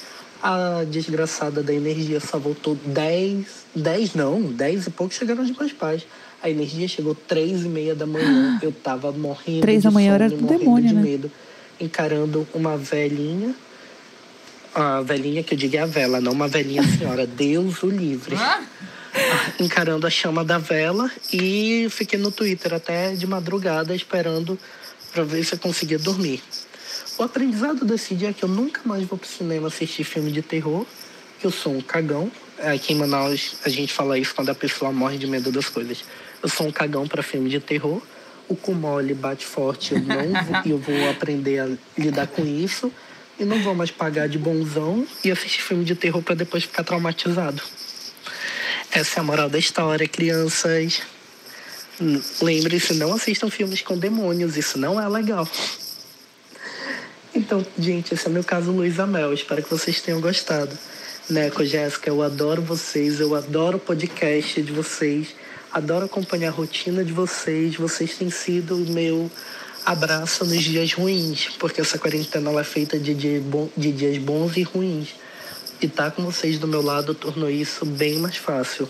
A 0.41 0.83
desgraçada 0.89 1.61
da 1.61 1.73
energia 1.73 2.19
só 2.19 2.39
voltou 2.39 2.75
10, 2.85 3.45
10 3.75 4.15
não, 4.15 4.41
10 4.41 4.87
e 4.87 4.89
pouco 4.89 5.13
chegaram 5.13 5.43
os 5.43 5.55
meus 5.55 5.71
pais. 5.71 6.05
A 6.41 6.49
energia 6.49 6.87
chegou 6.87 7.13
três 7.13 7.63
e 7.63 7.67
meia 7.67 7.93
da 7.93 8.07
manhã. 8.07 8.57
Eu 8.63 8.71
tava 8.71 9.11
morrendo 9.11 9.61
Três 9.61 9.81
de 9.81 9.87
da 9.87 9.91
manhã 9.91 10.13
sono, 10.13 10.23
era 10.23 10.29
do 10.29 10.41
morrendo 10.41 10.59
demônio, 10.59 10.87
de 10.89 10.95
né? 10.95 11.01
medo, 11.01 11.31
encarando 11.79 12.47
uma 12.53 12.75
velhinha. 12.75 13.53
A 14.73 15.01
velhinha 15.01 15.43
que 15.43 15.53
eu 15.53 15.57
digo 15.57 15.75
é 15.75 15.79
a 15.79 15.85
vela, 15.85 16.21
não 16.21 16.31
uma 16.31 16.47
velhinha 16.47 16.81
senhora. 16.97 17.27
Deus 17.27 17.83
o 17.83 17.89
livre 17.89 18.35
Hã? 18.35 18.61
encarando 19.59 20.07
a 20.07 20.09
chama 20.09 20.43
da 20.43 20.57
vela 20.57 21.11
e 21.31 21.87
fiquei 21.89 22.17
no 22.17 22.31
Twitter 22.31 22.73
até 22.73 23.13
de 23.13 23.27
madrugada 23.27 23.93
esperando 23.93 24.57
para 25.11 25.23
ver 25.23 25.43
se 25.43 25.53
eu 25.53 25.59
conseguia 25.59 25.99
dormir. 25.99 26.41
O 27.17 27.23
aprendizado 27.23 27.85
desse 27.85 28.15
dia 28.15 28.29
é 28.29 28.33
que 28.33 28.43
eu 28.43 28.49
nunca 28.49 28.81
mais 28.85 29.03
vou 29.03 29.17
pro 29.17 29.27
cinema 29.27 29.67
assistir 29.67 30.03
filme 30.03 30.31
de 30.31 30.41
terror, 30.41 30.85
que 31.39 31.45
eu 31.45 31.51
sou 31.51 31.73
um 31.73 31.81
cagão. 31.81 32.31
Aqui 32.59 32.93
em 32.93 32.97
Manaus 32.97 33.55
a 33.65 33.69
gente 33.69 33.91
fala 33.91 34.17
isso 34.17 34.33
quando 34.33 34.49
a 34.49 34.55
pessoa 34.55 34.91
morre 34.91 35.17
de 35.17 35.27
medo 35.27 35.51
das 35.51 35.69
coisas. 35.69 36.03
Eu 36.41 36.49
sou 36.49 36.67
um 36.67 36.71
cagão 36.71 37.07
para 37.07 37.21
filme 37.21 37.49
de 37.49 37.59
terror. 37.59 38.01
O 38.47 38.55
cu 38.55 38.73
mole 38.73 39.13
bate 39.13 39.45
forte, 39.45 39.93
eu 39.93 40.01
não 40.01 40.43
vou, 40.43 40.61
eu 40.65 40.77
vou 40.77 41.09
aprender 41.09 41.59
a 41.59 41.69
lidar 41.97 42.27
com 42.27 42.45
isso 42.45 42.91
e 43.39 43.45
não 43.45 43.61
vou 43.61 43.73
mais 43.73 43.89
pagar 43.89 44.27
de 44.27 44.37
bonzão 44.37 45.07
e 45.23 45.31
assistir 45.31 45.61
filme 45.61 45.85
de 45.85 45.95
terror 45.95 46.21
para 46.21 46.35
depois 46.35 46.63
ficar 46.63 46.83
traumatizado. 46.83 47.61
Essa 48.91 49.19
é 49.19 49.21
a 49.21 49.23
moral 49.23 49.49
da 49.49 49.57
história, 49.57 50.07
crianças. 50.07 51.01
Lembre-se, 52.41 52.95
não 52.95 53.13
assistam 53.13 53.49
filmes 53.49 53.81
com 53.81 53.95
demônios, 53.95 54.57
isso 54.57 54.79
não 54.79 54.99
é 54.99 55.07
legal. 55.07 55.47
Então, 57.33 57.65
gente, 57.77 58.13
esse 58.13 58.25
é 58.25 58.29
meu 58.29 58.43
caso 58.43 58.71
Luísa 58.71 59.05
Mel. 59.05 59.31
Espero 59.33 59.61
que 59.61 59.69
vocês 59.69 60.01
tenham 60.01 60.19
gostado. 60.19 60.75
Neco, 61.29 61.63
Jéssica, 61.63 62.09
eu 62.09 62.23
adoro 62.23 62.61
vocês, 62.61 63.19
eu 63.19 63.35
adoro 63.35 63.77
o 63.77 63.79
podcast 63.79 64.61
de 64.61 64.71
vocês, 64.71 65.27
adoro 65.71 66.05
acompanhar 66.05 66.49
a 66.49 66.51
rotina 66.51 67.05
de 67.05 67.13
vocês. 67.13 67.75
Vocês 67.75 68.17
têm 68.17 68.31
sido 68.31 68.75
o 68.75 68.91
meu 68.91 69.29
abraço 69.85 70.43
nos 70.43 70.63
dias 70.63 70.93
ruins, 70.93 71.49
porque 71.59 71.81
essa 71.81 71.99
quarentena 71.99 72.49
ela 72.49 72.61
é 72.61 72.65
feita 72.65 72.97
de, 72.97 73.13
dia 73.13 73.41
de 73.77 73.91
dias 73.91 74.17
bons 74.17 74.57
e 74.57 74.63
ruins. 74.63 75.09
E 75.79 75.85
estar 75.85 76.11
com 76.11 76.23
vocês 76.23 76.57
do 76.57 76.67
meu 76.67 76.81
lado 76.81 77.13
tornou 77.13 77.49
isso 77.49 77.85
bem 77.85 78.17
mais 78.17 78.37
fácil. 78.37 78.89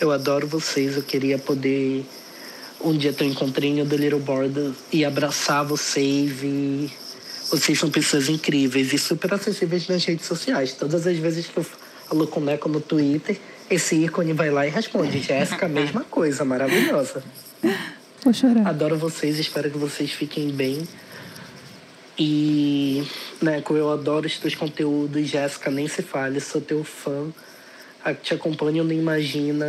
Eu 0.00 0.10
adoro 0.10 0.48
vocês, 0.48 0.96
eu 0.96 1.02
queria 1.02 1.38
poder 1.38 2.04
um 2.84 2.96
dia 2.96 3.12
ter 3.12 3.24
um 3.24 3.28
encontrinho 3.28 3.84
do 3.84 3.96
Little 3.96 4.18
Border 4.20 4.72
e 4.92 5.04
abraçar 5.04 5.64
vocês 5.64 6.42
e 6.42 6.90
vocês 7.50 7.78
são 7.78 7.90
pessoas 7.90 8.28
incríveis 8.28 8.92
e 8.92 8.98
super 8.98 9.32
acessíveis 9.34 9.86
nas 9.88 10.04
redes 10.04 10.26
sociais. 10.26 10.72
Todas 10.74 11.06
as 11.06 11.16
vezes 11.18 11.46
que 11.46 11.58
eu 11.58 11.64
falo 11.64 12.26
com 12.26 12.40
o 12.40 12.44
Neco 12.44 12.68
no 12.68 12.80
Twitter, 12.80 13.38
esse 13.70 13.96
ícone 13.96 14.32
vai 14.32 14.50
lá 14.50 14.66
e 14.66 14.70
responde. 14.70 15.20
Jéssica, 15.20 15.66
a 15.66 15.68
mesma 15.68 16.02
coisa, 16.04 16.44
maravilhosa. 16.44 17.22
Vou 18.24 18.32
chorar. 18.32 18.66
Adoro 18.68 18.96
vocês, 18.96 19.38
espero 19.38 19.70
que 19.70 19.78
vocês 19.78 20.10
fiquem 20.12 20.50
bem. 20.50 20.86
E, 22.18 23.02
Neco, 23.40 23.74
eu 23.76 23.90
adoro 23.90 24.26
os 24.26 24.38
teus 24.38 24.54
conteúdos, 24.54 25.26
Jéssica, 25.28 25.70
nem 25.70 25.88
se 25.88 26.02
fale, 26.02 26.40
sou 26.40 26.60
teu 26.60 26.84
fã. 26.84 27.28
A- 28.04 28.14
Te 28.14 28.34
acompanho, 28.34 28.84
nem 28.84 28.98
imagina. 28.98 29.66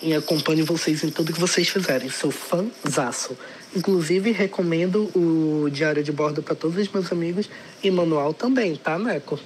E 0.00 0.14
acompanho 0.14 0.64
vocês 0.64 1.02
em 1.02 1.10
tudo 1.10 1.32
que 1.32 1.40
vocês 1.40 1.68
fizerem. 1.68 2.08
Sou 2.08 2.30
fãzaço. 2.30 3.36
Inclusive, 3.74 4.30
recomendo 4.30 5.10
o 5.14 5.68
Diário 5.70 6.02
de 6.02 6.12
Bordo 6.12 6.42
para 6.42 6.54
todos 6.54 6.78
os 6.78 6.88
meus 6.88 7.10
amigos 7.10 7.50
e 7.82 7.90
manual 7.90 8.32
também, 8.32 8.76
tá, 8.76 8.98
Neco? 8.98 9.38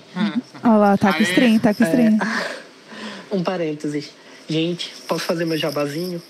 Olha 0.63 0.77
lá, 0.77 0.97
tá 0.97 1.13
com 1.13 1.23
estranho, 1.23 1.59
tá 1.59 1.75
com 1.75 1.85
estranho. 1.85 2.19
Um 3.33 3.43
parênteses. 3.43 4.11
Gente, 4.47 4.93
posso 5.09 5.25
fazer 5.25 5.47
meu 5.47 5.57
jabazinho? 5.57 6.21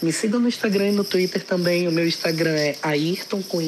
Me 0.00 0.12
sigam 0.12 0.38
no 0.38 0.46
Instagram 0.46 0.90
e 0.90 0.92
no 0.92 1.02
Twitter 1.02 1.42
também. 1.42 1.88
O 1.88 1.90
meu 1.90 2.06
Instagram 2.06 2.52
é 2.52 2.76
ayrton 2.84 3.42
com. 3.42 3.58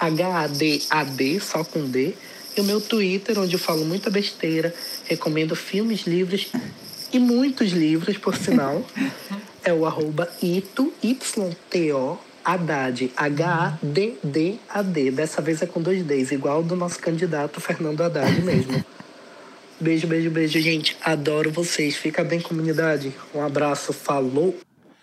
H-A-D-A-D, 0.00 1.38
só 1.38 1.62
com 1.62 1.84
D. 1.84 2.14
E 2.56 2.60
o 2.60 2.64
meu 2.64 2.80
Twitter, 2.80 3.38
onde 3.38 3.54
eu 3.54 3.58
falo 3.60 3.84
muita 3.84 4.10
besteira, 4.10 4.74
recomendo 5.04 5.54
filmes, 5.54 6.08
livros 6.08 6.48
e 7.12 7.18
muitos 7.18 7.70
livros, 7.70 8.16
por 8.18 8.36
sinal. 8.36 8.82
é 9.64 9.72
o 9.72 9.86
arroba 9.86 10.28
ito, 10.42 10.92
Y-T-O, 11.02 12.18
Haddad, 12.44 13.10
H-A-D-D-A-D. 13.16 15.10
Dessa 15.10 15.42
vez 15.42 15.62
é 15.62 15.66
com 15.66 15.80
dois 15.80 16.02
Ds, 16.02 16.32
igual 16.32 16.62
do 16.62 16.74
nosso 16.76 16.98
candidato 16.98 17.60
Fernando 17.60 18.02
Haddad 18.02 18.40
mesmo. 18.42 18.84
Beijo, 19.80 20.06
beijo, 20.06 20.30
beijo, 20.30 20.60
gente. 20.60 20.94
Adoro 21.02 21.50
vocês. 21.50 21.96
Fica 21.96 22.22
bem, 22.22 22.38
comunidade. 22.38 23.14
Um 23.34 23.42
abraço. 23.42 23.94
Falou. 23.94 24.54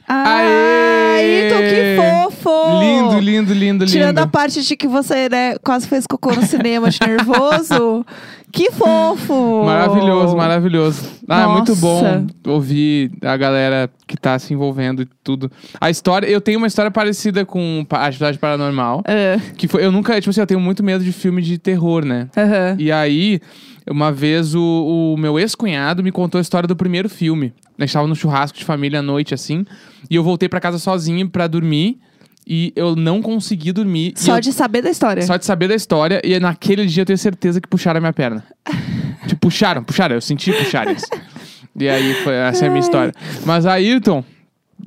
Ai, 0.08 1.48
então 1.48 1.58
que 1.58 1.98
fofo! 1.98 2.80
Lindo, 2.80 3.20
lindo, 3.20 3.54
lindo, 3.54 3.86
Tirando 3.86 4.20
lindo. 4.20 4.22
a 4.22 4.28
parte 4.28 4.62
de 4.62 4.78
que 4.78 4.88
você, 4.88 5.28
né, 5.28 5.58
quase 5.58 5.88
fez 5.88 6.06
cocô 6.08 6.32
no 6.32 6.44
cinema 6.44 6.90
de 6.90 7.00
nervoso. 7.02 8.06
que 8.52 8.72
fofo! 8.72 9.64
Maravilhoso, 9.66 10.36
maravilhoso. 10.36 11.04
Ah, 11.28 11.44
é 11.44 11.48
muito 11.48 11.76
bom 11.76 12.26
ouvir 12.48 13.12
a 13.22 13.36
galera 13.38 13.90
que 14.08 14.16
tá 14.18 14.40
se 14.40 14.54
envolvendo 14.54 15.02
e 15.02 15.08
tudo. 15.24 15.52
A 15.80 15.90
história, 15.90 16.26
eu 16.28 16.40
tenho 16.42 16.58
uma 16.58 16.68
história 16.68 16.90
parecida 16.90 17.46
com 17.46 17.86
pa- 17.88 18.06
Atividade 18.08 18.38
Paranormal. 18.40 19.04
Ah, 19.06 19.40
Que 19.58 19.68
foi, 19.68 19.84
eu 19.86 19.92
nunca, 19.92 20.16
tipo 20.20 20.30
assim, 20.30 20.40
eu 20.40 20.48
tenho 20.48 20.60
muito 20.60 20.84
medo 20.84 21.04
de 21.04 21.12
filme 21.12 21.42
de 21.42 21.58
terror, 21.58 22.06
né? 22.06 22.30
aham. 22.36 22.76
E 22.80 22.92
aí, 22.92 23.40
uma 23.90 24.12
vez 24.12 24.56
o, 24.56 25.14
o 25.14 25.18
meu 25.18 25.38
ex-cunhado 25.38 26.02
me 26.04 26.12
contou 26.12 26.40
a 26.40 26.42
história 26.42 26.68
do 26.68 26.76
primeiro 26.76 27.10
filme. 27.10 27.54
A 27.78 27.84
gente 27.86 27.94
tava 27.94 28.08
no 28.08 28.16
churrasco 28.16 28.58
de 28.58 28.66
família 28.66 29.00
à 29.00 29.04
noite, 29.04 29.34
assim. 29.34 29.66
E 30.10 30.16
eu 30.16 30.24
voltei 30.24 30.48
pra 30.50 30.60
casa 30.60 30.80
sozinho 30.80 31.30
pra 31.30 31.46
dormir. 31.48 32.00
E 32.50 32.72
eu 32.78 32.96
não 32.96 33.22
consegui 33.22 33.74
dormir. 33.74 34.14
Só 34.16 34.38
eu- 34.38 34.42
de 34.42 34.54
saber 34.54 34.82
da 34.82 34.90
história. 34.90 35.22
só 35.24 35.36
de 35.36 35.46
saber 35.46 35.68
da 35.68 35.76
história. 35.76 36.22
E 36.24 36.40
naquele 36.40 36.86
dia 36.86 37.02
eu 37.02 37.06
tenho 37.06 37.18
certeza 37.18 37.60
que 37.60 37.68
puxaram 37.68 37.98
a 37.98 38.02
minha 38.02 38.14
perna. 38.14 38.44
tipo, 39.28 39.42
puxaram, 39.42 39.84
puxaram. 39.84 40.16
Eu 40.16 40.22
senti 40.22 40.54
puxarem. 40.54 40.96
e 41.78 41.90
aí, 41.90 42.14
foi, 42.24 42.34
essa 42.36 42.64
é 42.64 42.68
a 42.68 42.72
minha 42.72 42.80
história. 42.82 43.14
Mas 43.46 43.66
Ayrton, 43.66 44.24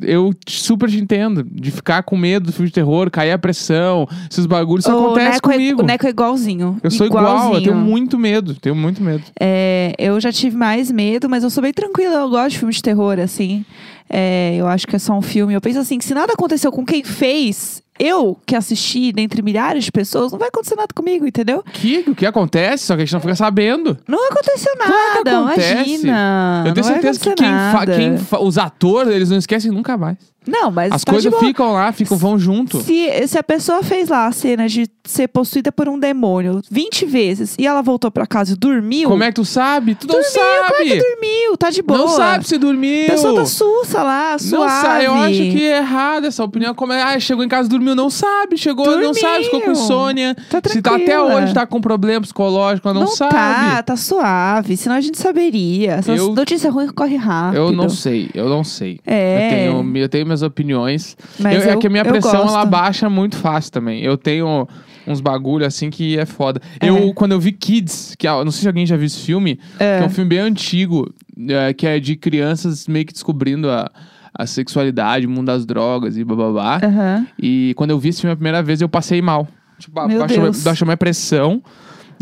eu 0.00 0.32
super 0.48 0.88
te 0.88 0.96
entendo. 0.98 1.44
De 1.44 1.70
ficar 1.70 2.02
com 2.02 2.16
medo 2.16 2.46
do 2.46 2.52
filme 2.52 2.68
de 2.68 2.72
terror, 2.74 3.10
cair 3.10 3.32
a 3.32 3.38
pressão, 3.38 4.08
esses 4.30 4.46
bagulhos. 4.46 4.86
Isso 4.86 4.96
o 4.96 5.04
acontece 5.06 5.32
Neco 5.32 5.50
comigo. 5.50 5.80
É, 5.82 5.84
o 5.84 5.86
Neco 5.86 6.06
é 6.06 6.10
igualzinho. 6.10 6.78
Eu 6.82 6.90
sou 6.90 7.06
igual, 7.06 7.24
eu 7.24 7.30
Igualzinho. 7.30 7.62
tenho 7.62 7.76
muito 7.76 8.18
medo. 8.18 8.54
Tenho 8.54 8.74
muito 8.74 9.02
medo. 9.02 9.22
É, 9.38 9.92
eu 9.98 10.18
já 10.18 10.32
tive 10.32 10.56
mais 10.56 10.90
medo, 10.90 11.28
mas 11.28 11.44
eu 11.44 11.50
sou 11.50 11.62
bem 11.62 11.72
tranquila. 11.74 12.14
Eu 12.20 12.30
gosto 12.30 12.52
de 12.52 12.58
filme 12.58 12.72
de 12.72 12.80
terror, 12.82 13.18
assim. 13.18 13.66
É, 14.12 14.56
eu 14.56 14.66
acho 14.66 14.86
que 14.86 14.96
é 14.96 14.98
só 14.98 15.12
um 15.16 15.22
filme. 15.22 15.54
Eu 15.54 15.60
penso 15.60 15.78
assim, 15.78 15.96
que 15.98 16.04
se 16.04 16.12
nada 16.14 16.32
aconteceu 16.32 16.72
com 16.72 16.84
quem 16.84 17.04
fez, 17.04 17.80
eu 17.98 18.36
que 18.44 18.56
assisti 18.56 19.12
dentre 19.12 19.40
milhares 19.40 19.84
de 19.84 19.92
pessoas, 19.92 20.32
não 20.32 20.38
vai 20.38 20.48
acontecer 20.48 20.74
nada 20.74 20.88
comigo, 20.92 21.26
entendeu? 21.26 21.62
Que, 21.72 22.04
o 22.08 22.14
que 22.14 22.26
acontece? 22.26 22.84
Só 22.86 22.96
que 22.96 23.02
a 23.02 23.04
gente 23.04 23.12
não 23.12 23.20
fica 23.20 23.36
sabendo. 23.36 23.96
Não 24.08 24.28
aconteceu 24.32 24.72
nada, 24.76 24.90
Claro 24.92 25.22
que 25.22 25.28
acontece. 25.30 25.90
imagina. 25.90 26.64
eu 26.66 26.74
tenho 26.74 26.86
não 26.86 26.92
certeza 26.92 27.20
que 27.20 27.34
quem, 27.34 27.48
fa- 27.72 27.86
quem 27.86 28.18
fa- 28.18 28.40
os 28.40 28.58
atores, 28.58 29.14
eles 29.14 29.30
não 29.30 29.38
esquecem 29.38 29.70
nunca 29.70 29.96
mais. 29.96 30.16
Não, 30.48 30.70
mas 30.70 30.90
As 30.90 31.04
tá 31.04 31.12
coisas 31.12 31.32
ficam 31.38 31.74
lá, 31.74 31.92
ficam, 31.92 32.16
vão 32.16 32.38
junto. 32.38 32.80
Se, 32.80 33.28
se 33.28 33.36
a 33.38 33.42
pessoa 33.42 33.82
fez 33.82 34.08
lá 34.08 34.26
a 34.26 34.32
cena 34.32 34.66
de 34.66 34.88
ser 35.04 35.28
possuída 35.28 35.70
por 35.70 35.86
um 35.86 35.98
demônio 35.98 36.62
20 36.70 37.04
vezes 37.04 37.54
e 37.58 37.66
ela 37.66 37.82
voltou 37.82 38.10
pra 38.10 38.26
casa 38.26 38.54
e 38.54 38.56
dormiu. 38.56 39.10
Como 39.10 39.22
é 39.22 39.26
que 39.28 39.34
tu 39.34 39.44
sabe? 39.44 39.94
Tu 39.94 40.06
não 40.08 40.14
dormiu, 40.14 40.32
claro 40.32 40.64
sabe. 40.78 40.88
que 40.90 40.96
dormiu, 40.96 41.49
tá 41.70 41.74
de 41.74 41.82
boa. 41.82 41.98
Não 42.00 42.08
sabe 42.08 42.46
se 42.46 42.58
dormiu. 42.58 43.06
A 43.06 43.10
pessoa 43.10 43.34
tá 43.34 43.46
sussa 43.46 44.02
lá, 44.02 44.30
Não 44.32 44.38
suave. 44.38 44.86
sabe, 44.86 45.04
eu 45.04 45.14
acho 45.14 45.32
que 45.34 45.62
é 45.64 45.78
errado 45.78 46.26
essa 46.26 46.44
opinião. 46.44 46.74
Como 46.74 46.92
é, 46.92 47.02
ah, 47.02 47.18
chegou 47.20 47.44
em 47.44 47.48
casa, 47.48 47.68
dormiu, 47.68 47.94
não 47.94 48.10
sabe. 48.10 48.56
Chegou, 48.56 48.84
não 48.86 48.92
Dormiu. 48.94 49.14
sabe, 49.14 49.44
ficou 49.44 49.60
com 49.60 49.70
insônia. 49.72 50.34
Tá 50.48 50.60
se 50.66 50.82
tá 50.82 50.96
até 50.96 51.20
hoje 51.20 51.54
tá 51.54 51.66
com 51.66 51.80
problema 51.80 52.20
psicológico, 52.22 52.88
ela 52.88 53.00
não, 53.00 53.06
sabe. 53.06 53.32
tá, 53.32 53.82
tá 53.82 53.96
suave. 53.96 54.76
Senão 54.76 54.96
a 54.96 55.00
gente 55.00 55.18
saberia. 55.18 55.92
Essas 55.94 56.18
Eu- 56.18 56.34
notícias 56.34 56.72
ruins 56.72 56.90
correm 56.90 57.16
rápido. 57.16 57.56
Eu 57.56 57.72
não 57.72 57.88
sei, 57.88 58.30
eu 58.34 58.48
não 58.48 58.62
sei. 58.64 59.00
É. 59.06 59.46
Eu 59.46 59.50
tenho, 59.82 59.96
eu 59.98 60.08
tenho 60.08 60.24
minhas 60.26 60.42
opiniões. 60.42 61.16
Mas 61.38 61.64
Eu- 61.64 61.70
é 61.70 61.74
eu- 61.74 61.78
que 61.78 61.86
a 61.86 61.90
minha 61.90 62.04
pressão 62.04 62.42
gosto. 62.42 62.48
ela 62.54 62.64
baixa 62.64 63.08
muito 63.08 63.36
fácil 63.36 63.72
também. 63.72 64.02
Eu 64.02 64.16
tenho 64.16 64.66
uns 65.06 65.20
bagulho 65.20 65.64
assim 65.66 65.90
que 65.90 66.18
é 66.18 66.26
foda. 66.26 66.60
É. 66.80 66.88
Eu, 66.88 67.12
quando 67.14 67.32
eu 67.32 67.40
vi 67.40 67.52
Kids, 67.52 68.14
que 68.18 68.26
ah, 68.26 68.44
não 68.44 68.50
sei 68.50 68.62
se 68.62 68.66
alguém 68.68 68.84
já 68.86 68.96
viu 68.96 69.06
esse 69.06 69.20
filme, 69.20 69.56
que 69.76 69.82
é 69.84 70.04
um 70.04 70.10
filme 70.10 70.28
bem 70.28 70.38
antigo, 70.40 71.12
é, 71.48 71.72
que 71.72 71.86
é 71.86 71.98
de 71.98 72.16
crianças 72.16 72.86
meio 72.86 73.04
que 73.06 73.12
descobrindo 73.12 73.70
a, 73.70 73.90
a 74.34 74.46
sexualidade, 74.46 75.26
o 75.26 75.30
mundo 75.30 75.46
das 75.46 75.64
drogas 75.66 76.16
e 76.16 76.24
bababá. 76.24 76.80
Aham. 76.82 77.26
E 77.40 77.72
quando 77.76 77.90
eu 77.90 77.98
vi 77.98 78.10
esse 78.10 78.20
filme 78.20 78.32
a 78.32 78.36
primeira 78.36 78.62
vez, 78.62 78.80
eu 78.80 78.88
passei 78.88 79.20
mal. 79.22 79.48
Tipo, 79.78 80.06
Meu 80.06 80.18
baixou, 80.20 80.42
Deus. 80.42 80.62
baixou 80.62 80.86
minha 80.86 80.96
pressão. 80.96 81.62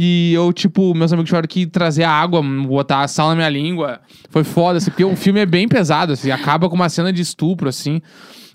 E 0.00 0.32
eu, 0.32 0.52
tipo, 0.52 0.94
meus 0.94 1.12
amigos 1.12 1.28
tiveram 1.28 1.48
que 1.48 1.66
trazer 1.66 2.04
água, 2.04 2.40
botar 2.40 3.08
sal 3.08 3.30
na 3.30 3.34
minha 3.34 3.48
língua. 3.48 3.98
Foi 4.30 4.44
foda, 4.44 4.78
assim, 4.78 4.90
porque 4.92 5.04
o 5.04 5.16
filme 5.16 5.40
é 5.40 5.46
bem 5.46 5.66
pesado, 5.66 6.12
assim, 6.12 6.30
acaba 6.30 6.68
com 6.68 6.76
uma 6.76 6.88
cena 6.88 7.12
de 7.12 7.20
estupro, 7.20 7.68
assim. 7.68 8.00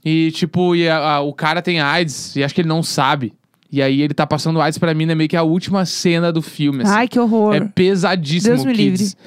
E, 0.06 0.32
tipo, 0.32 0.74
e 0.74 0.88
a- 0.88 1.16
a- 1.16 1.20
o 1.20 1.34
cara 1.34 1.62
tem 1.62 1.82
AIDS, 1.82 2.38
e 2.38 2.44
acho 2.46 2.56
que 2.56 2.62
ele 2.62 2.70
não 2.70 2.82
sabe. 2.82 3.34
E 3.74 3.82
aí 3.82 4.04
ele 4.04 4.14
tá 4.14 4.28
passando 4.28 4.62
AIDS 4.62 4.78
pra 4.78 4.94
mim, 4.94 5.10
é 5.10 5.16
meio 5.16 5.28
que 5.28 5.36
a 5.36 5.42
última 5.42 5.84
cena 5.84 6.32
do 6.32 6.44
filme, 6.44 6.84
assim. 6.84 6.94
Ai, 6.94 7.08
que 7.08 7.20
horror. 7.20 7.56
é 7.56 7.60
pesadíssimo, 7.60 8.54
Deus 8.54 8.66
me 8.66 8.74
Kids. 8.76 9.18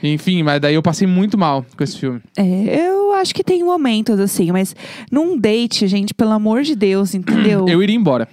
Enfim, 0.00 0.44
mas 0.44 0.60
daí 0.60 0.76
eu 0.76 0.82
passei 0.82 1.08
muito 1.08 1.36
mal 1.36 1.66
com 1.76 1.82
esse 1.82 1.98
filme. 1.98 2.20
É, 2.36 2.86
eu 2.88 3.14
acho 3.14 3.34
que 3.34 3.42
tem 3.42 3.64
momentos 3.64 4.20
assim, 4.20 4.52
mas 4.52 4.76
num 5.10 5.36
date, 5.36 5.88
gente, 5.88 6.14
pelo 6.14 6.30
amor 6.30 6.62
de 6.62 6.76
Deus, 6.76 7.14
entendeu? 7.18 7.66
Eu 7.68 7.82
iria 7.82 7.96
embora. 7.96 8.28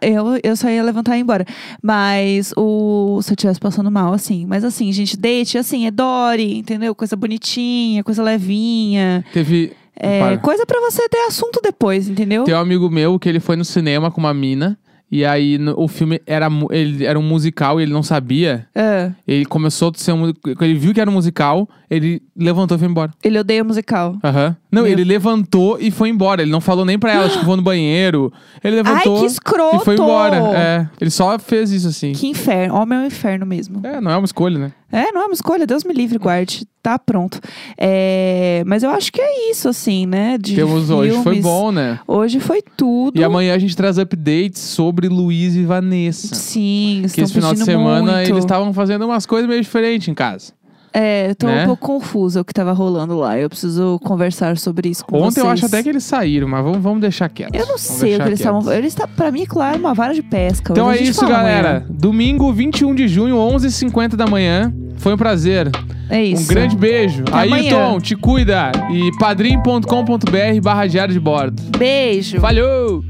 Eu, 0.00 0.38
eu 0.40 0.54
só 0.54 0.70
ia 0.70 0.84
levantar 0.84 1.16
e 1.16 1.18
ir 1.18 1.22
embora. 1.22 1.44
Mas 1.82 2.52
o. 2.56 3.18
Se 3.20 3.32
eu 3.32 3.34
estivesse 3.34 3.58
passando 3.58 3.90
mal, 3.90 4.12
assim. 4.12 4.46
Mas 4.46 4.62
assim, 4.62 4.92
gente, 4.92 5.16
date, 5.16 5.58
assim, 5.58 5.84
é 5.84 5.90
Dory, 5.90 6.58
entendeu? 6.58 6.94
Coisa 6.94 7.16
bonitinha, 7.16 8.04
coisa 8.04 8.22
levinha. 8.22 9.24
Teve. 9.32 9.72
É, 9.96 10.20
Para. 10.20 10.38
coisa 10.38 10.64
pra 10.64 10.78
você 10.78 11.08
ter 11.08 11.26
assunto 11.26 11.60
depois, 11.60 12.08
entendeu? 12.08 12.44
Tem 12.44 12.54
um 12.54 12.58
amigo 12.58 12.88
meu 12.88 13.18
que 13.18 13.28
ele 13.28 13.40
foi 13.40 13.56
no 13.56 13.64
cinema 13.64 14.12
com 14.12 14.20
uma 14.20 14.32
mina. 14.32 14.78
E 15.10 15.24
aí 15.24 15.56
no- 15.56 15.74
o 15.80 15.88
filme 15.88 16.20
era, 16.26 16.48
ele, 16.70 17.06
era 17.06 17.18
um 17.18 17.22
musical 17.22 17.80
e 17.80 17.82
ele 17.82 17.92
não 17.92 18.02
sabia. 18.02 18.66
É, 18.74 19.10
Ele 19.26 19.44
começou 19.46 19.90
a 19.94 19.98
ser 19.98 20.12
um. 20.12 20.32
ele 20.60 20.74
viu 20.74 20.92
que 20.92 21.00
era 21.00 21.08
um 21.10 21.14
musical, 21.14 21.66
ele 21.90 22.20
levantou 22.36 22.76
e 22.76 22.78
foi 22.78 22.88
embora. 22.88 23.10
ele 23.24 23.38
odeia 23.38 23.64
musical. 23.64 24.16
Aham. 24.22 24.54
Não, 24.70 24.82
Meu- 24.82 24.92
ele 24.92 25.04
levantou 25.04 25.78
e 25.80 25.90
foi 25.90 26.10
embora. 26.10 26.42
Ele 26.42 26.50
não 26.50 26.60
falou 26.60 26.84
nem 26.84 26.98
pra 26.98 27.10
ela, 27.14 27.28
tipo, 27.30 27.42
vou 27.46 27.56
no 27.56 27.62
banheiro. 27.62 28.30
Ele 28.62 28.76
levantou 28.76 29.14
Ai, 29.14 29.20
que 29.20 29.26
escroto! 29.26 29.76
e 29.76 29.80
foi 29.84 29.94
embora. 29.94 30.36
É. 30.54 30.88
Ele 31.00 31.10
só 31.10 31.38
fez 31.38 31.70
isso 31.72 31.88
assim. 31.88 32.12
Que 32.12 32.26
inferno. 32.26 32.74
Homem 32.74 32.98
é 32.98 33.02
um 33.02 33.06
inferno 33.06 33.46
mesmo. 33.46 33.80
É, 33.86 34.00
não 34.02 34.10
é 34.10 34.16
uma 34.16 34.26
escolha, 34.26 34.58
né? 34.58 34.72
É, 34.90 35.12
não 35.12 35.22
é 35.22 35.24
uma 35.26 35.34
escolha. 35.34 35.66
Deus 35.66 35.84
me 35.84 35.92
livre, 35.92 36.18
guarde. 36.18 36.66
Tá 36.82 36.98
pronto. 36.98 37.38
É, 37.76 38.62
mas 38.66 38.82
eu 38.82 38.90
acho 38.90 39.12
que 39.12 39.20
é 39.20 39.50
isso, 39.50 39.68
assim, 39.68 40.06
né? 40.06 40.38
De 40.38 40.54
Temos 40.54 40.88
hoje. 40.88 41.12
Foi 41.16 41.22
filmes. 41.34 41.42
bom, 41.42 41.70
né? 41.70 42.00
Hoje 42.06 42.40
foi 42.40 42.62
tudo. 42.62 43.20
E 43.20 43.22
amanhã 43.24 43.54
a 43.54 43.58
gente 43.58 43.76
traz 43.76 43.98
updates 43.98 44.62
sobre 44.62 45.08
Luiz 45.08 45.54
e 45.56 45.64
Vanessa. 45.64 46.34
Sim, 46.34 47.02
Que 47.12 47.20
esse 47.20 47.34
final 47.34 47.52
de 47.52 47.64
semana 47.64 48.12
muito. 48.16 48.30
eles 48.30 48.44
estavam 48.44 48.72
fazendo 48.72 49.04
umas 49.04 49.26
coisas 49.26 49.48
meio 49.48 49.60
diferentes 49.60 50.08
em 50.08 50.14
casa. 50.14 50.52
É, 50.92 51.30
eu 51.30 51.34
tô 51.34 51.46
né? 51.46 51.62
um 51.62 51.66
pouco 51.66 51.86
confusa 51.86 52.40
o 52.40 52.44
que 52.44 52.52
tava 52.52 52.72
rolando 52.72 53.16
lá. 53.16 53.38
Eu 53.38 53.48
preciso 53.48 53.98
conversar 54.04 54.56
sobre 54.58 54.88
isso 54.88 55.04
com 55.04 55.16
Ontem 55.16 55.40
eu 55.40 55.44
vocês. 55.44 55.64
acho 55.64 55.66
até 55.66 55.82
que 55.82 55.88
eles 55.88 56.04
saíram, 56.04 56.48
mas 56.48 56.62
vamos, 56.62 56.78
vamos 56.78 57.00
deixar 57.00 57.28
quieto. 57.28 57.54
Eu 57.54 57.60
não 57.60 57.66
Vamos 57.66 57.80
sei 57.82 58.16
o 58.16 58.20
que 58.20 58.26
eles 58.28 58.40
estavam... 58.40 58.72
Eles 58.72 58.94
tá, 58.94 59.06
pra 59.06 59.30
mim, 59.30 59.44
claro, 59.44 59.78
uma 59.78 59.94
vara 59.94 60.14
de 60.14 60.22
pesca. 60.22 60.72
Então 60.72 60.90
é 60.90 60.98
isso, 60.98 61.26
galera. 61.26 61.68
amanhã. 61.68 61.86
Domingo, 61.88 62.52
21 62.52 62.94
de 62.94 63.08
junho, 63.08 63.36
11h50 63.36 64.16
da 64.16 64.26
manhã. 64.26 64.72
Foi 64.96 65.14
um 65.14 65.16
prazer. 65.16 65.70
É 66.10 66.22
isso. 66.24 66.44
Um 66.44 66.46
grande 66.46 66.76
beijo. 66.76 67.22
Até 67.28 67.46
amanhã. 67.46 67.76
Ailton, 67.76 68.00
te 68.00 68.16
cuida. 68.16 68.72
E 68.90 69.10
padrim.com.br 69.18 70.60
barra 70.62 70.86
diário 70.86 71.12
de 71.12 71.20
bordo. 71.20 71.62
Beijo. 71.76 72.40
Valeu! 72.40 73.04